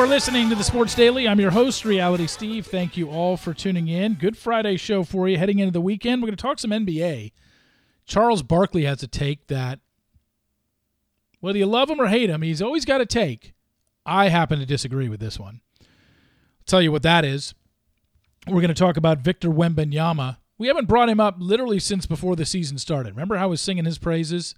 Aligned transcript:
are 0.00 0.06
listening 0.06 0.48
to 0.48 0.54
the 0.54 0.64
Sports 0.64 0.94
Daily. 0.94 1.28
I'm 1.28 1.40
your 1.40 1.50
host, 1.50 1.84
Reality 1.84 2.26
Steve. 2.26 2.66
Thank 2.66 2.96
you 2.96 3.10
all 3.10 3.36
for 3.36 3.52
tuning 3.52 3.88
in. 3.88 4.14
Good 4.14 4.34
Friday 4.34 4.78
show 4.78 5.04
for 5.04 5.28
you 5.28 5.36
heading 5.36 5.58
into 5.58 5.72
the 5.72 5.80
weekend. 5.82 6.22
We're 6.22 6.28
going 6.28 6.38
to 6.38 6.42
talk 6.42 6.58
some 6.58 6.70
NBA. 6.70 7.32
Charles 8.06 8.42
Barkley 8.42 8.86
has 8.86 9.02
a 9.02 9.06
take 9.06 9.48
that, 9.48 9.78
whether 11.40 11.58
you 11.58 11.66
love 11.66 11.90
him 11.90 12.00
or 12.00 12.06
hate 12.06 12.30
him, 12.30 12.40
he's 12.40 12.62
always 12.62 12.86
got 12.86 13.02
a 13.02 13.06
take. 13.06 13.52
I 14.06 14.30
happen 14.30 14.58
to 14.58 14.64
disagree 14.64 15.10
with 15.10 15.20
this 15.20 15.38
one. 15.38 15.60
I'll 15.82 15.86
tell 16.64 16.80
you 16.80 16.92
what 16.92 17.02
that 17.02 17.26
is. 17.26 17.54
We're 18.46 18.62
going 18.62 18.68
to 18.68 18.74
talk 18.74 18.96
about 18.96 19.18
Victor 19.18 19.50
Wembanyama. 19.50 20.38
We 20.56 20.68
haven't 20.68 20.88
brought 20.88 21.10
him 21.10 21.20
up 21.20 21.36
literally 21.38 21.78
since 21.78 22.06
before 22.06 22.36
the 22.36 22.46
season 22.46 22.78
started. 22.78 23.10
Remember 23.10 23.36
how 23.36 23.44
I 23.44 23.48
was 23.48 23.60
singing 23.60 23.84
his 23.84 23.98
praises? 23.98 24.54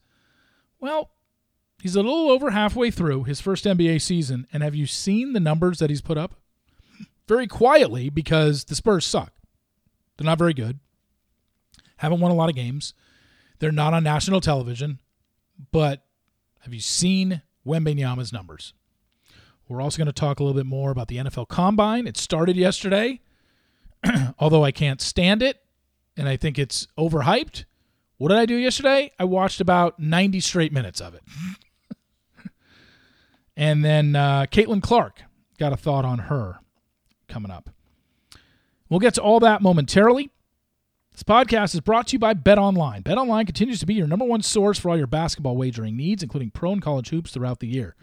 Well, 0.79 1.11
He's 1.83 1.97
a 1.97 2.01
little 2.01 2.31
over 2.31 2.53
halfway 2.53 2.93
through 2.93 3.25
his 3.25 3.41
first 3.41 3.65
NBA 3.65 4.01
season, 4.03 4.47
and 4.53 4.63
have 4.63 4.77
you 4.77 4.87
seen 4.87 5.33
the 5.33 5.41
numbers 5.41 5.81
that 5.81 5.91
he's 5.91 6.01
put 6.01 6.17
up? 6.17 6.37
Very 7.27 7.49
quietly, 7.49 8.09
because 8.09 8.63
the 8.63 8.77
Spurs 8.77 9.05
suck. 9.05 9.33
They're 10.17 10.25
not 10.25 10.39
very 10.39 10.55
good. 10.55 10.79
Haven't 11.97 12.21
won 12.21 12.31
a 12.31 12.37
lot 12.37 12.49
of 12.49 12.55
games. 12.55 12.95
They're 13.59 13.73
not 13.73 13.95
on 13.95 14.05
national 14.05 14.41
television. 14.41 15.01
But 15.73 16.05
have 16.61 16.73
you 16.73 16.79
seen 16.79 17.43
Wembanyama's 17.67 18.33
numbers? 18.33 18.75
We're 19.69 19.83
also 19.83 19.99
going 19.99 20.07
to 20.07 20.13
talk 20.13 20.39
a 20.39 20.45
little 20.45 20.57
bit 20.57 20.67
more 20.67 20.93
about 20.93 21.09
the 21.09 21.17
NFL 21.17 21.49
Combine. 21.49 22.07
It 22.07 22.17
started 22.17 22.55
yesterday, 22.55 23.23
although 24.39 24.63
I 24.63 24.71
can't 24.71 25.01
stand 25.01 25.43
it, 25.43 25.61
and 26.17 26.29
I 26.29 26.37
think 26.37 26.61
it's 26.61 26.87
overhyped. 26.97 27.65
What 28.19 28.29
did 28.29 28.39
I 28.39 28.47
do 28.47 28.55
yesterday? 28.55 29.11
I 29.19 29.25
watched 29.25 29.61
about 29.61 29.99
90 29.99 30.39
straight 30.39 30.73
minutes 30.73 31.01
of 31.01 31.15
it. 31.15 31.23
And 33.57 33.85
then 33.85 34.17
uh, 34.17 34.47
Caitlin 34.51 34.83
Clark 34.83 35.23
got 35.59 35.73
a 35.73 35.77
thought 35.77 36.05
on 36.05 36.19
her 36.19 36.59
coming 37.29 37.51
up. 37.51 37.71
We'll 38.89 39.01
get 39.01 39.15
to 39.15 39.23
all 39.23 39.41
that 39.41 39.63
momentarily. 39.63 40.31
This 41.13 41.23
podcast 41.23 41.75
is 41.75 41.81
brought 41.81 42.09
to 42.09 42.13
you 42.15 42.19
by 42.19 42.33
Bet 42.33 42.59
Online. 42.59 43.03
Bet 43.03 43.19
Online 43.19 43.45
continues 43.45 43.81
to 43.81 43.87
be 43.87 43.95
your 43.95 44.07
number 44.07 44.25
one 44.25 44.43
source 44.43 44.79
for 44.79 44.89
all 44.91 44.97
your 44.97 45.07
basketball 45.07 45.57
wagering 45.57 45.97
needs, 45.97 46.23
including 46.23 46.51
pro 46.51 46.73
and 46.73 46.81
college 46.81 47.11
hoops 47.11 47.33
throughout 47.33 47.61
the 47.61 47.67
year. 47.67 47.95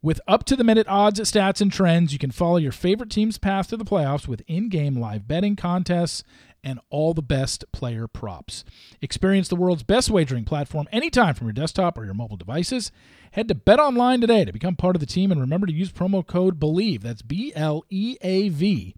With 0.00 0.20
up 0.28 0.44
to 0.44 0.56
the 0.56 0.62
minute 0.64 0.86
odds, 0.88 1.20
stats, 1.20 1.60
and 1.60 1.72
trends, 1.72 2.12
you 2.12 2.18
can 2.18 2.30
follow 2.30 2.56
your 2.56 2.72
favorite 2.72 3.10
team's 3.10 3.38
path 3.38 3.68
to 3.68 3.76
the 3.76 3.84
playoffs 3.84 4.28
with 4.28 4.42
in 4.46 4.68
game 4.68 4.96
live 4.96 5.26
betting 5.26 5.56
contests 5.56 6.22
and 6.62 6.80
all 6.90 7.14
the 7.14 7.22
best 7.22 7.64
player 7.72 8.06
props. 8.06 8.64
Experience 9.00 9.48
the 9.48 9.56
world's 9.56 9.82
best 9.82 10.10
wagering 10.10 10.44
platform 10.44 10.86
anytime 10.92 11.34
from 11.34 11.46
your 11.46 11.52
desktop 11.52 11.96
or 11.96 12.04
your 12.04 12.14
mobile 12.14 12.36
devices. 12.36 12.90
Head 13.32 13.48
to 13.48 13.54
Bet 13.54 13.78
Online 13.78 14.20
today 14.20 14.44
to 14.44 14.52
become 14.52 14.76
part 14.76 14.96
of 14.96 15.00
the 15.00 15.06
team 15.06 15.30
and 15.30 15.40
remember 15.40 15.66
to 15.66 15.72
use 15.72 15.92
promo 15.92 16.26
code 16.26 16.58
BLEAV, 16.58 17.02
that's 17.02 17.22
B 17.22 17.52
L 17.54 17.84
E 17.90 18.16
A 18.22 18.48
V, 18.48 18.94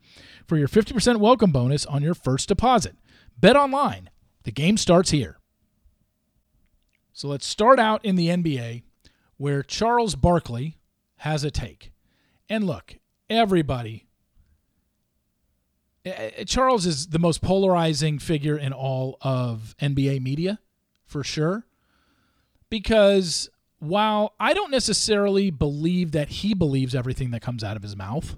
for 0.46 0.56
your 0.56 0.68
50% 0.68 1.16
welcome 1.18 1.52
bonus 1.52 1.84
on 1.86 2.02
your 2.02 2.14
first 2.14 2.48
deposit. 2.48 2.96
Bet 3.38 3.56
Online, 3.56 4.10
the 4.44 4.52
game 4.52 4.76
starts 4.76 5.10
here. 5.10 5.38
So 7.12 7.28
let's 7.28 7.46
start 7.46 7.78
out 7.78 8.04
in 8.04 8.16
the 8.16 8.28
NBA 8.28 8.82
where 9.36 9.62
Charles 9.62 10.14
Barkley 10.14 10.78
has 11.16 11.44
a 11.44 11.50
take. 11.50 11.92
And 12.48 12.64
look, 12.64 12.96
everybody 13.28 14.06
Uh, 16.04 16.10
uh, 16.10 16.44
Charles 16.44 16.86
is 16.86 17.08
the 17.08 17.18
most 17.18 17.42
polarizing 17.42 18.18
figure 18.18 18.56
in 18.56 18.72
all 18.72 19.18
of 19.20 19.74
NBA 19.80 20.22
media, 20.22 20.58
for 21.06 21.22
sure. 21.22 21.66
Because 22.68 23.50
while 23.80 24.34
I 24.38 24.54
don't 24.54 24.70
necessarily 24.70 25.50
believe 25.50 26.12
that 26.12 26.28
he 26.28 26.54
believes 26.54 26.94
everything 26.94 27.30
that 27.32 27.42
comes 27.42 27.64
out 27.64 27.76
of 27.76 27.82
his 27.82 27.96
mouth, 27.96 28.36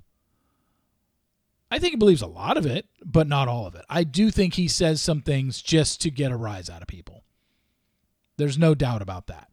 I 1.71 1.79
think 1.79 1.93
he 1.93 1.97
believes 1.97 2.23
a 2.23 2.27
lot 2.27 2.57
of 2.57 2.67
it, 2.67 2.87
but 3.05 3.27
not 3.27 3.49
all 3.49 3.67
of 3.67 3.75
it. 3.75 3.85
I 3.89 4.05
do 4.05 4.31
think 4.31 4.55
he 4.55 4.69
says 4.69 5.01
some 5.01 5.23
things 5.23 5.63
just 5.63 6.01
to 6.03 6.11
get 6.11 6.33
a 6.33 6.37
rise 6.37 6.69
out 6.69 6.83
of 6.83 6.89
people. 6.89 7.25
There's 8.37 8.59
no 8.59 8.75
doubt 8.75 9.03
about 9.03 9.27
that. 9.29 9.49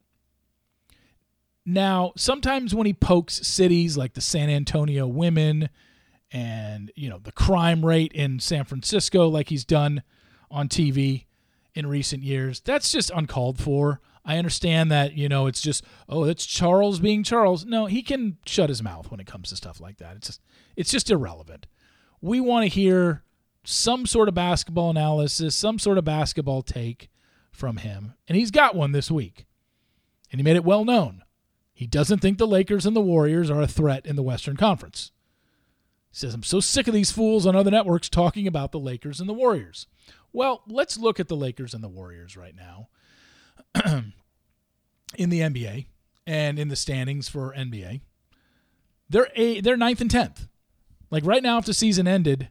Now, 1.65 2.13
sometimes 2.17 2.73
when 2.73 2.87
he 2.87 2.93
pokes 2.93 3.45
cities 3.47 3.95
like 3.95 4.15
the 4.15 4.21
San 4.21 4.49
Antonio 4.49 5.05
women 5.05 5.69
and, 6.31 6.91
you 6.95 7.09
know, 7.09 7.19
the 7.19 7.31
crime 7.31 7.85
rate 7.85 8.13
in 8.13 8.39
San 8.39 8.65
Francisco 8.65 9.27
like 9.27 9.49
he's 9.49 9.65
done 9.65 10.03
on 10.51 10.67
TV 10.67 11.25
in 11.73 11.87
recent 11.87 12.23
years, 12.23 12.59
that's 12.59 12.91
just 12.91 13.11
uncalled 13.15 13.59
for. 13.59 14.01
I 14.25 14.37
understand 14.37 14.91
that, 14.91 15.13
you 15.13 15.29
know, 15.29 15.47
it's 15.47 15.61
just, 15.61 15.83
oh, 16.07 16.25
it's 16.25 16.45
Charles 16.45 16.99
being 16.99 17.23
Charles. 17.23 17.65
No, 17.65 17.85
he 17.87 18.03
can 18.03 18.37
shut 18.45 18.69
his 18.69 18.83
mouth 18.83 19.09
when 19.09 19.19
it 19.19 19.27
comes 19.27 19.49
to 19.49 19.55
stuff 19.55 19.79
like 19.79 19.97
that. 19.97 20.17
It's 20.17 20.27
just 20.27 20.41
it's 20.75 20.91
just 20.91 21.09
irrelevant. 21.09 21.67
We 22.21 22.39
want 22.39 22.63
to 22.63 22.69
hear 22.69 23.23
some 23.63 24.05
sort 24.05 24.27
of 24.29 24.35
basketball 24.35 24.89
analysis, 24.89 25.55
some 25.55 25.79
sort 25.79 25.97
of 25.97 26.05
basketball 26.05 26.61
take 26.61 27.09
from 27.51 27.77
him. 27.77 28.13
And 28.27 28.37
he's 28.37 28.51
got 28.51 28.75
one 28.75 28.91
this 28.91 29.11
week. 29.11 29.45
And 30.31 30.39
he 30.39 30.43
made 30.43 30.55
it 30.55 30.63
well 30.63 30.85
known. 30.85 31.23
He 31.73 31.87
doesn't 31.87 32.19
think 32.19 32.37
the 32.37 32.47
Lakers 32.47 32.85
and 32.85 32.95
the 32.95 33.01
Warriors 33.01 33.49
are 33.49 33.61
a 33.61 33.67
threat 33.67 34.05
in 34.05 34.15
the 34.15 34.23
Western 34.23 34.57
Conference. 34.57 35.11
He 36.11 36.17
says, 36.17 36.33
I'm 36.33 36.43
so 36.43 36.59
sick 36.59 36.87
of 36.87 36.93
these 36.93 37.11
fools 37.11 37.45
on 37.45 37.55
other 37.55 37.71
networks 37.71 38.09
talking 38.09 38.47
about 38.47 38.71
the 38.71 38.79
Lakers 38.79 39.19
and 39.19 39.29
the 39.29 39.33
Warriors. 39.33 39.87
Well, 40.33 40.63
let's 40.67 40.97
look 40.97 41.19
at 41.19 41.27
the 41.27 41.35
Lakers 41.35 41.73
and 41.73 41.83
the 41.83 41.89
Warriors 41.89 42.35
right 42.35 42.55
now. 42.55 42.89
in 45.17 45.29
the 45.29 45.39
NBA 45.39 45.85
and 46.27 46.59
in 46.59 46.67
the 46.67 46.75
standings 46.75 47.29
for 47.29 47.53
NBA. 47.55 48.01
They're 49.09 49.29
a, 49.35 49.61
they're 49.61 49.77
ninth 49.77 50.01
and 50.01 50.11
tenth. 50.11 50.47
Like 51.09 51.25
right 51.25 51.41
now, 51.41 51.57
if 51.57 51.65
the 51.65 51.73
season 51.73 52.07
ended, 52.07 52.49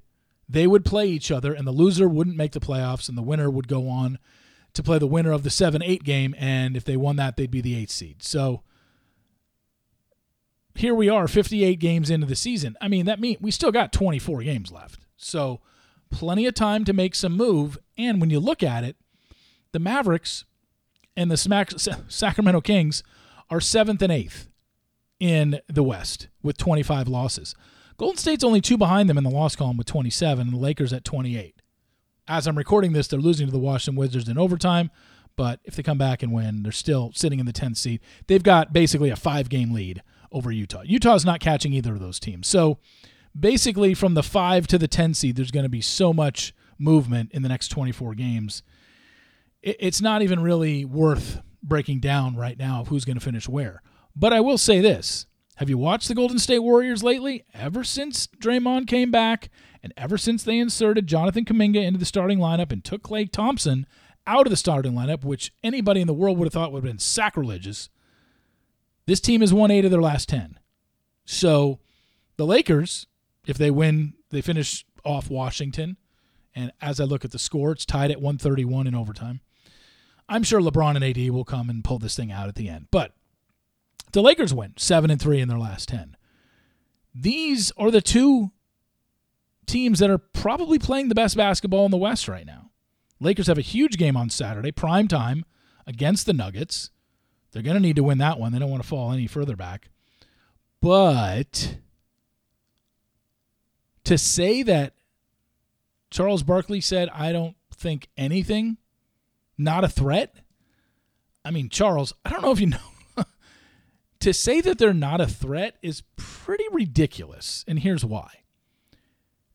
they 0.49 0.67
would 0.67 0.85
play 0.85 1.07
each 1.07 1.31
other, 1.31 1.53
and 1.53 1.67
the 1.67 1.73
loser 1.73 2.09
wouldn't 2.09 2.37
make 2.37 2.53
the 2.53 2.61
playoffs, 2.61 3.09
and 3.09 3.17
the 3.17 3.23
winner 3.23 3.49
would 3.51 3.69
go 3.69 3.89
on 3.89 4.19
to 4.73 4.83
play 4.83 4.99
the 4.99 5.07
winner 5.07 5.31
of 5.31 5.45
the 5.45 5.51
seven 5.51 5.83
eight 5.83 6.03
game. 6.03 6.35
And 6.39 6.77
if 6.77 6.85
they 6.85 6.97
won 6.97 7.17
that, 7.17 7.37
they'd 7.37 7.51
be 7.51 7.61
the 7.61 7.77
eighth 7.77 7.91
seed. 7.91 8.23
So 8.23 8.63
here 10.79 10.95
we 10.95 11.09
are, 11.09 11.27
58 11.27 11.81
games 11.81 12.09
into 12.09 12.27
the 12.27 12.37
season. 12.37 12.77
I 12.81 12.87
mean, 12.87 13.07
that 13.07 13.19
means 13.19 13.41
we 13.41 13.51
still 13.51 13.73
got 13.73 13.93
24 13.93 14.43
games 14.45 14.71
left. 14.71 15.01
So 15.17 15.61
plenty 16.11 16.47
of 16.47 16.55
time 16.55 16.85
to 16.85 16.93
make 16.93 17.15
some 17.17 17.37
move. 17.37 17.79
And 17.97 18.21
when 18.21 18.31
you 18.31 18.39
look 18.39 18.63
at 18.63 18.85
it, 18.85 18.97
the 19.73 19.81
Mavericks 19.81 20.45
and 21.17 21.31
the 21.31 21.37
Smack, 21.37 21.73
Sacramento 22.09 22.61
Kings 22.61 23.03
are 23.51 23.61
seventh 23.61 24.03
and 24.03 24.13
eighth 24.13 24.49
in 25.19 25.61
the 25.69 25.83
West 25.83 26.29
with 26.43 26.57
25 26.57 27.09
losses. 27.09 27.57
Golden 27.97 28.17
State's 28.17 28.45
only 28.45 28.61
two 28.61 28.79
behind 28.79 29.11
them 29.11 29.19
in 29.19 29.25
the 29.25 29.31
loss 29.31 29.57
column 29.57 29.77
with 29.77 29.89
27, 29.89 30.47
and 30.47 30.53
the 30.53 30.61
Lakers 30.61 30.93
at 30.93 31.05
28. 31.05 31.61
As 32.29 32.47
I'm 32.47 32.57
recording 32.57 32.93
this, 32.93 33.09
they're 33.09 33.19
losing 33.19 33.49
to 33.49 33.53
the 33.53 33.59
Washington 33.59 33.99
Wizards 33.99 34.29
in 34.29 34.39
overtime, 34.39 34.93
but 35.35 35.59
if 35.65 35.75
they 35.75 35.83
come 35.83 35.99
back 35.99 36.23
and 36.23 36.33
win, 36.33 36.63
they're 36.63 36.71
still 36.71 37.11
sitting 37.15 37.41
in 37.41 37.47
the 37.47 37.53
10th 37.53 37.79
seed. 37.79 38.01
They've 38.29 38.43
got 38.43 38.73
basically 38.73 39.11
a 39.11 39.17
five 39.17 39.49
game 39.49 39.73
lead 39.73 40.03
over 40.33 40.51
Utah. 40.51 40.83
Utah's 40.85 41.25
not 41.25 41.41
catching 41.41 41.73
either 41.73 41.95
of 41.95 42.01
those 42.01 42.21
teams. 42.21 42.47
So 42.49 42.79
basically, 43.39 43.95
from 43.95 44.15
the 44.15 44.23
5 44.23 44.67
to 44.69 44.79
the 44.79 44.89
10 44.89 45.15
seed, 45.15 45.37
there's 45.37 45.51
going 45.51 45.65
to 45.65 45.71
be 45.71 45.81
so 45.81 46.13
much 46.13 46.55
movement 46.79 47.33
in 47.33 47.43
the 47.43 47.49
next 47.49 47.69
24 47.69 48.15
games 48.15 48.63
it's 49.63 50.01
not 50.01 50.23
even 50.23 50.41
really 50.41 50.85
worth 50.85 51.41
breaking 51.63 52.01
down 52.01 52.37
right 52.37 52.59
now 52.59 52.81
of 52.81 52.89
who's 52.89 53.05
going 53.05 53.19
to 53.19 53.25
finish 53.25 53.49
where. 53.49 53.83
But 54.15 54.33
I 54.33 54.41
will 54.41 54.59
say 54.59 54.81
this. 54.81 55.27
Have 55.57 55.69
you 55.69 55.79
watched 55.79 56.07
the 56.07 56.15
Golden 56.15 56.39
State 56.39 56.61
Warriors 56.61 57.03
lately? 57.03 57.45
Ever 57.53 57.83
since 57.83 58.29
Draymond 58.29 58.87
came 58.87 59.11
back 59.11 59.51
and 59.83 59.93
ever 59.97 60.17
since 60.17 60.45
they 60.45 60.59
inserted 60.59 61.09
Jonathan 61.09 61.45
Kuminga 61.45 61.85
into 61.85 61.99
the 61.99 62.05
starting 62.05 62.39
lineup 62.39 62.71
and 62.71 62.85
took 62.85 63.03
Klay 63.03 63.31
Thompson 63.31 63.87
out 64.25 64.47
of 64.47 64.51
the 64.51 64.57
starting 64.57 64.93
lineup, 64.93 65.25
which 65.25 65.53
anybody 65.65 66.01
in 66.01 66.07
the 66.07 66.15
world 66.15 66.39
would 66.39 66.47
have 66.47 66.53
thought 66.53 66.73
would 66.73 66.85
have 66.85 66.91
been 66.93 67.01
sacrilegious, 67.01 67.89
this 69.09 69.21
team 69.21 69.41
has 69.41 69.55
won 69.55 69.71
eight 69.71 69.85
of 69.85 69.91
their 69.91 70.03
last 70.03 70.29
10. 70.29 70.59
So 71.25 71.81
the 72.37 72.47
Lakers, 72.47 73.07
if 73.47 73.57
they 73.57 73.71
win, 73.71 74.15
they 74.31 74.43
finish 74.43 74.85
off 75.03 75.31
Washington. 75.31 75.97
And 76.55 76.73
as 76.83 77.01
I 77.01 77.05
look 77.05 77.25
at 77.25 77.31
the 77.31 77.39
score, 77.39 77.73
it's 77.73 77.87
tied 77.87 78.11
at 78.11 78.21
131 78.21 78.87
in 78.87 78.95
overtime. 78.95 79.41
I'm 80.29 80.43
sure 80.43 80.61
LeBron 80.61 80.97
and 80.97 81.05
AD 81.05 81.31
will 81.31 81.45
come 81.45 81.71
and 81.71 81.83
pull 81.83 81.99
this 81.99 82.17
thing 82.17 82.31
out 82.31 82.49
at 82.49 82.55
the 82.55 82.69
end. 82.69 82.89
But 82.91 83.15
the 84.13 84.21
Lakers 84.21 84.53
win 84.53 84.75
7 84.77 85.11
and 85.11 85.21
3 85.21 85.41
in 85.41 85.49
their 85.49 85.59
last 85.59 85.89
10. 85.89 86.15
These 87.15 87.73
are 87.79 87.91
the 87.91 88.03
two 88.03 88.53
teams 89.65 90.01
that 90.01 90.11
are 90.11 90.19
probably 90.19 90.79
playing 90.79 91.09
the 91.09 91.15
best 91.15 91.35
basketball 91.37 91.87
in 91.87 91.91
the 91.91 91.97
West 91.97 92.29
right 92.29 92.47
now. 92.47 92.71
Lakers 93.21 93.47
have 93.47 93.59
a 93.59 93.63
huge 93.63 93.97
game 93.97 94.17
on 94.17 94.29
Saturday, 94.29 94.71
prime 94.71 95.09
time 95.09 95.47
against 95.87 96.27
the 96.27 96.35
Nuggets. 96.35 96.91
They're 97.53 97.63
going 97.63 97.75
to 97.75 97.81
need 97.81 97.97
to 97.97 98.03
win 98.03 98.19
that 98.19 98.39
one. 98.39 98.53
They 98.53 98.59
don't 98.59 98.71
want 98.71 98.83
to 98.83 98.89
fall 98.89 99.13
any 99.13 99.27
further 99.27 99.57
back. 99.57 99.89
But 100.81 101.77
to 104.05 104.19
say 104.19 104.63
that 104.63 104.95
Charles 106.11 106.43
Barkley 106.43 106.81
said, 106.81 107.09
I 107.11 107.33
don't 107.33 107.57
think 107.75 108.09
anything 108.17 108.79
not 109.57 109.85
a 109.85 109.89
threat? 109.89 110.37
I 111.45 111.51
mean, 111.51 111.69
Charles, 111.69 112.13
I 112.25 112.31
don't 112.31 112.43
know 112.43 112.53
if 112.53 112.61
you 112.61 112.67
know. 113.17 113.25
To 114.21 114.35
say 114.35 114.61
that 114.61 114.79
they're 114.79 114.93
not 114.93 115.21
a 115.21 115.29
threat 115.29 115.77
is 115.81 116.03
pretty 116.17 116.65
ridiculous, 116.73 117.65
and 117.69 117.79
here's 117.79 118.05
why. 118.05 118.43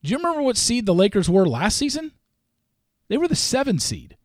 Do 0.01 0.09
you 0.09 0.17
remember 0.17 0.41
what 0.41 0.55
seed 0.55 0.85
the 0.85 0.93
Lakers 0.93 1.29
were 1.29 1.45
last 1.45 1.77
season? 1.77 2.13
They 3.09 3.17
were 3.17 3.27
the 3.27 3.35
seven 3.35 3.77
seed. 3.79 4.17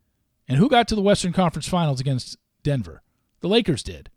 And 0.47 0.59
who 0.59 0.69
got 0.69 0.89
to 0.89 0.95
the 0.95 1.03
Western 1.03 1.33
Conference 1.33 1.69
Finals 1.69 2.01
against 2.01 2.39
Denver? 2.63 3.03
The 3.41 3.49
Lakers 3.49 3.83
did. 3.83 4.11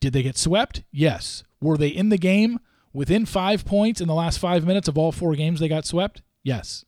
Did 0.00 0.12
they 0.12 0.22
get 0.22 0.36
swept? 0.36 0.82
Yes. 0.90 1.44
Were 1.60 1.76
they 1.76 1.88
in 1.88 2.08
the 2.08 2.18
game 2.18 2.58
within 2.92 3.24
five 3.24 3.64
points 3.64 4.00
in 4.00 4.08
the 4.08 4.14
last 4.14 4.38
five 4.38 4.66
minutes 4.66 4.88
of 4.88 4.98
all 4.98 5.12
four 5.12 5.34
games 5.34 5.60
they 5.60 5.68
got 5.68 5.86
swept? 5.86 6.22
Yes. 6.42 6.84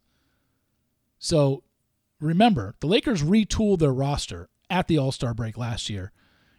So 1.18 1.62
remember, 2.20 2.74
the 2.80 2.86
Lakers 2.86 3.22
retooled 3.22 3.78
their 3.78 3.92
roster 3.92 4.48
at 4.68 4.88
the 4.88 4.98
All 4.98 5.12
Star 5.12 5.32
break 5.32 5.56
last 5.56 5.88
year, 5.88 6.12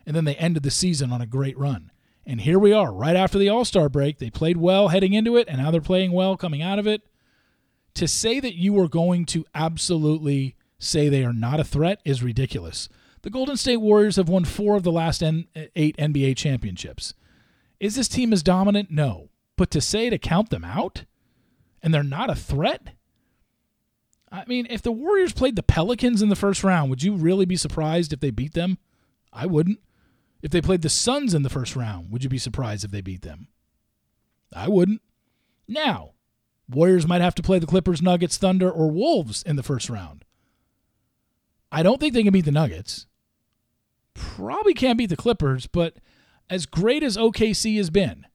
and 0.05 0.15
then 0.15 0.25
they 0.25 0.35
ended 0.35 0.63
the 0.63 0.71
season 0.71 1.11
on 1.11 1.21
a 1.21 1.27
great 1.27 1.57
run. 1.57 1.91
And 2.25 2.41
here 2.41 2.57
we 2.57 2.73
are, 2.73 2.91
right 2.91 3.15
after 3.15 3.37
the 3.37 3.49
All 3.49 3.65
Star 3.65 3.89
break. 3.89 4.17
They 4.17 4.29
played 4.29 4.57
well 4.57 4.87
heading 4.87 5.13
into 5.13 5.35
it, 5.35 5.47
and 5.47 5.57
now 5.57 5.71
they're 5.71 5.81
playing 5.81 6.11
well 6.11 6.37
coming 6.37 6.61
out 6.61 6.79
of 6.79 6.87
it. 6.87 7.01
To 7.95 8.07
say 8.07 8.39
that 8.39 8.55
you 8.55 8.77
are 8.79 8.87
going 8.87 9.25
to 9.27 9.45
absolutely 9.53 10.55
say 10.79 11.07
they 11.07 11.23
are 11.23 11.33
not 11.33 11.59
a 11.59 11.63
threat 11.63 12.01
is 12.03 12.23
ridiculous. 12.23 12.89
The 13.25 13.31
Golden 13.31 13.57
State 13.57 13.77
Warriors 13.77 14.17
have 14.17 14.29
won 14.29 14.45
four 14.45 14.75
of 14.75 14.83
the 14.83 14.91
last 14.91 15.23
eight 15.23 15.97
NBA 15.97 16.37
championships. 16.37 17.15
Is 17.79 17.95
this 17.95 18.07
team 18.07 18.31
as 18.31 18.43
dominant? 18.43 18.91
No. 18.91 19.29
But 19.55 19.71
to 19.71 19.81
say 19.81 20.11
to 20.11 20.19
count 20.19 20.51
them 20.51 20.63
out 20.63 21.05
and 21.81 21.91
they're 21.91 22.03
not 22.03 22.29
a 22.29 22.35
threat? 22.35 22.89
I 24.31 24.43
mean, 24.45 24.67
if 24.69 24.83
the 24.83 24.91
Warriors 24.91 25.33
played 25.33 25.55
the 25.55 25.63
Pelicans 25.63 26.21
in 26.21 26.29
the 26.29 26.35
first 26.35 26.63
round, 26.63 26.91
would 26.91 27.01
you 27.01 27.15
really 27.15 27.45
be 27.45 27.55
surprised 27.55 28.13
if 28.13 28.19
they 28.19 28.29
beat 28.29 28.53
them? 28.53 28.77
I 29.33 29.47
wouldn't. 29.47 29.79
If 30.43 30.51
they 30.51 30.61
played 30.61 30.83
the 30.83 30.89
Suns 30.89 31.33
in 31.33 31.41
the 31.41 31.49
first 31.49 31.75
round, 31.75 32.11
would 32.11 32.23
you 32.23 32.29
be 32.29 32.37
surprised 32.37 32.85
if 32.85 32.91
they 32.91 33.01
beat 33.01 33.23
them? 33.23 33.47
I 34.53 34.67
wouldn't. 34.67 35.01
Now, 35.67 36.11
Warriors 36.69 37.07
might 37.07 37.21
have 37.21 37.33
to 37.33 37.41
play 37.41 37.57
the 37.57 37.65
Clippers, 37.65 38.03
Nuggets, 38.03 38.37
Thunder, 38.37 38.69
or 38.69 38.91
Wolves 38.91 39.41
in 39.41 39.55
the 39.55 39.63
first 39.63 39.89
round. 39.89 40.25
I 41.71 41.81
don't 41.81 41.99
think 41.99 42.13
they 42.13 42.21
can 42.21 42.31
beat 42.31 42.45
the 42.45 42.51
Nuggets. 42.51 43.07
Probably 44.15 44.73
can't 44.73 44.97
beat 44.97 45.07
the 45.07 45.15
Clippers, 45.15 45.67
but 45.67 45.97
as 46.49 46.65
great 46.65 47.03
as 47.03 47.17
OKC 47.17 47.77
has 47.77 47.89
been, 47.89 48.25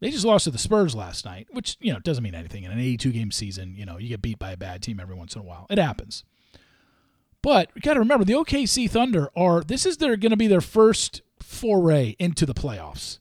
they 0.00 0.10
just 0.10 0.24
lost 0.24 0.44
to 0.44 0.50
the 0.50 0.58
Spurs 0.58 0.94
last 0.94 1.24
night, 1.24 1.48
which, 1.50 1.76
you 1.80 1.92
know, 1.92 1.98
doesn't 2.00 2.22
mean 2.22 2.34
anything. 2.34 2.64
In 2.64 2.72
an 2.72 2.78
82 2.78 3.12
game 3.12 3.30
season, 3.30 3.74
you 3.76 3.86
know, 3.86 3.98
you 3.98 4.08
get 4.08 4.22
beat 4.22 4.38
by 4.38 4.52
a 4.52 4.56
bad 4.56 4.82
team 4.82 5.00
every 5.00 5.14
once 5.14 5.34
in 5.34 5.40
a 5.40 5.44
while. 5.44 5.66
It 5.70 5.78
happens. 5.78 6.24
But 7.42 7.70
you 7.74 7.80
got 7.80 7.94
to 7.94 8.00
remember 8.00 8.24
the 8.24 8.34
OKC 8.34 8.88
Thunder 8.88 9.30
are 9.36 9.62
this 9.62 9.84
is 9.84 9.96
their 9.96 10.16
going 10.16 10.30
to 10.30 10.36
be 10.36 10.46
their 10.46 10.60
first 10.60 11.22
foray 11.40 12.14
into 12.18 12.46
the 12.46 12.54
playoffs 12.54 13.18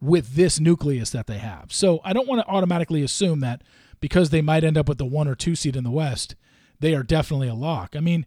with 0.00 0.34
this 0.34 0.60
nucleus 0.60 1.10
that 1.10 1.26
they 1.26 1.38
have. 1.38 1.72
So 1.72 2.00
I 2.04 2.12
don't 2.12 2.28
want 2.28 2.40
to 2.40 2.52
automatically 2.52 3.02
assume 3.02 3.40
that 3.40 3.62
because 4.00 4.30
they 4.30 4.42
might 4.42 4.64
end 4.64 4.78
up 4.78 4.88
with 4.88 4.98
the 4.98 5.04
one 5.04 5.26
or 5.26 5.34
two 5.34 5.54
seed 5.56 5.76
in 5.76 5.84
the 5.84 5.90
West, 5.90 6.36
they 6.80 6.94
are 6.94 7.02
definitely 7.02 7.48
a 7.48 7.54
lock. 7.54 7.96
I 7.96 8.00
mean, 8.00 8.26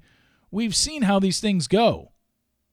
we've 0.52 0.76
seen 0.76 1.04
how 1.04 1.20
these 1.20 1.40
things 1.40 1.68
go. 1.68 2.12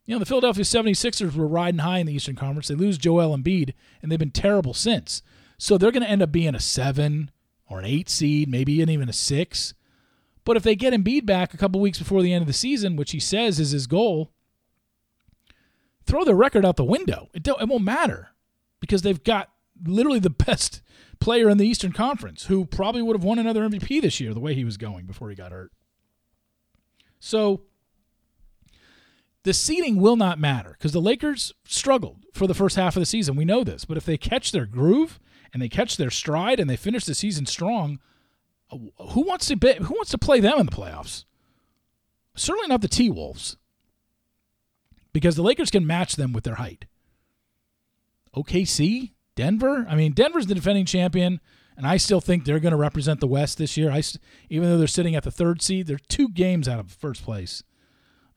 You 0.04 0.14
know, 0.14 0.18
the 0.20 0.26
Philadelphia 0.26 0.64
76ers 0.64 1.34
were 1.34 1.48
riding 1.48 1.80
high 1.80 1.98
in 1.98 2.06
the 2.06 2.14
Eastern 2.14 2.36
Conference. 2.36 2.68
They 2.68 2.74
lose 2.76 2.96
Joel 2.96 3.36
Embiid, 3.36 3.74
and 4.00 4.10
they've 4.10 4.18
been 4.18 4.30
terrible 4.30 4.72
since. 4.72 5.22
So 5.58 5.76
they're 5.76 5.90
going 5.90 6.04
to 6.04 6.08
end 6.08 6.22
up 6.22 6.30
being 6.30 6.54
a 6.54 6.60
seven 6.60 7.30
or 7.68 7.80
an 7.80 7.86
eight 7.86 8.08
seed, 8.08 8.48
maybe 8.48 8.74
even 8.74 9.08
a 9.08 9.12
six. 9.12 9.74
But 10.44 10.56
if 10.56 10.62
they 10.62 10.76
get 10.76 10.92
Embiid 10.92 11.26
back 11.26 11.52
a 11.52 11.56
couple 11.56 11.80
weeks 11.80 11.98
before 11.98 12.22
the 12.22 12.32
end 12.32 12.42
of 12.42 12.46
the 12.46 12.52
season, 12.52 12.94
which 12.94 13.10
he 13.10 13.18
says 13.18 13.58
is 13.58 13.72
his 13.72 13.88
goal, 13.88 14.30
throw 16.04 16.24
their 16.24 16.36
record 16.36 16.64
out 16.64 16.76
the 16.76 16.84
window. 16.84 17.28
It, 17.34 17.46
it 17.48 17.68
won't 17.68 17.82
matter 17.82 18.28
because 18.80 19.02
they've 19.02 19.22
got 19.22 19.50
literally 19.84 20.20
the 20.20 20.30
best 20.46 20.82
player 21.18 21.50
in 21.50 21.58
the 21.58 21.66
Eastern 21.66 21.92
Conference 21.92 22.46
who 22.46 22.64
probably 22.64 23.02
would 23.02 23.16
have 23.16 23.24
won 23.24 23.40
another 23.40 23.68
MVP 23.68 24.00
this 24.00 24.20
year 24.20 24.32
the 24.32 24.40
way 24.40 24.54
he 24.54 24.64
was 24.64 24.76
going 24.76 25.06
before 25.06 25.30
he 25.30 25.34
got 25.34 25.50
hurt. 25.50 25.72
So 27.26 27.62
the 29.42 29.52
seeding 29.52 29.96
will 29.96 30.14
not 30.14 30.38
matter 30.38 30.76
because 30.78 30.92
the 30.92 31.00
Lakers 31.00 31.52
struggled 31.64 32.24
for 32.32 32.46
the 32.46 32.54
first 32.54 32.76
half 32.76 32.94
of 32.94 33.00
the 33.00 33.06
season. 33.06 33.34
We 33.34 33.44
know 33.44 33.64
this, 33.64 33.84
but 33.84 33.96
if 33.96 34.04
they 34.04 34.16
catch 34.16 34.52
their 34.52 34.64
groove 34.64 35.18
and 35.52 35.60
they 35.60 35.68
catch 35.68 35.96
their 35.96 36.10
stride 36.10 36.60
and 36.60 36.70
they 36.70 36.76
finish 36.76 37.04
the 37.04 37.16
season 37.16 37.44
strong, 37.44 37.98
uh, 38.70 38.78
who 39.08 39.22
wants 39.22 39.46
to 39.46 39.56
be, 39.56 39.74
who 39.74 39.94
wants 39.94 40.12
to 40.12 40.18
play 40.18 40.38
them 40.38 40.60
in 40.60 40.66
the 40.66 40.72
playoffs? 40.72 41.24
Certainly 42.36 42.68
not 42.68 42.80
the 42.80 42.86
T 42.86 43.10
Wolves, 43.10 43.56
because 45.12 45.34
the 45.34 45.42
Lakers 45.42 45.72
can 45.72 45.84
match 45.84 46.14
them 46.14 46.32
with 46.32 46.44
their 46.44 46.54
height. 46.54 46.84
OKC, 48.36 49.14
Denver. 49.34 49.84
I 49.88 49.96
mean, 49.96 50.12
Denver's 50.12 50.46
the 50.46 50.54
defending 50.54 50.86
champion, 50.86 51.40
and 51.76 51.86
I 51.86 51.98
still 51.98 52.20
think 52.20 52.44
they're 52.44 52.60
going 52.60 52.72
to 52.72 52.76
represent 52.76 53.20
the 53.20 53.26
West 53.26 53.58
this 53.58 53.76
year. 53.76 53.90
I, 53.90 54.02
even 54.48 54.68
though 54.68 54.78
they're 54.78 54.86
sitting 54.86 55.14
at 55.14 55.24
the 55.24 55.30
third 55.30 55.60
seed, 55.60 55.86
they're 55.86 55.98
two 55.98 56.28
games 56.28 56.68
out 56.68 56.80
of 56.80 56.90
first 56.90 57.22
place. 57.22 57.62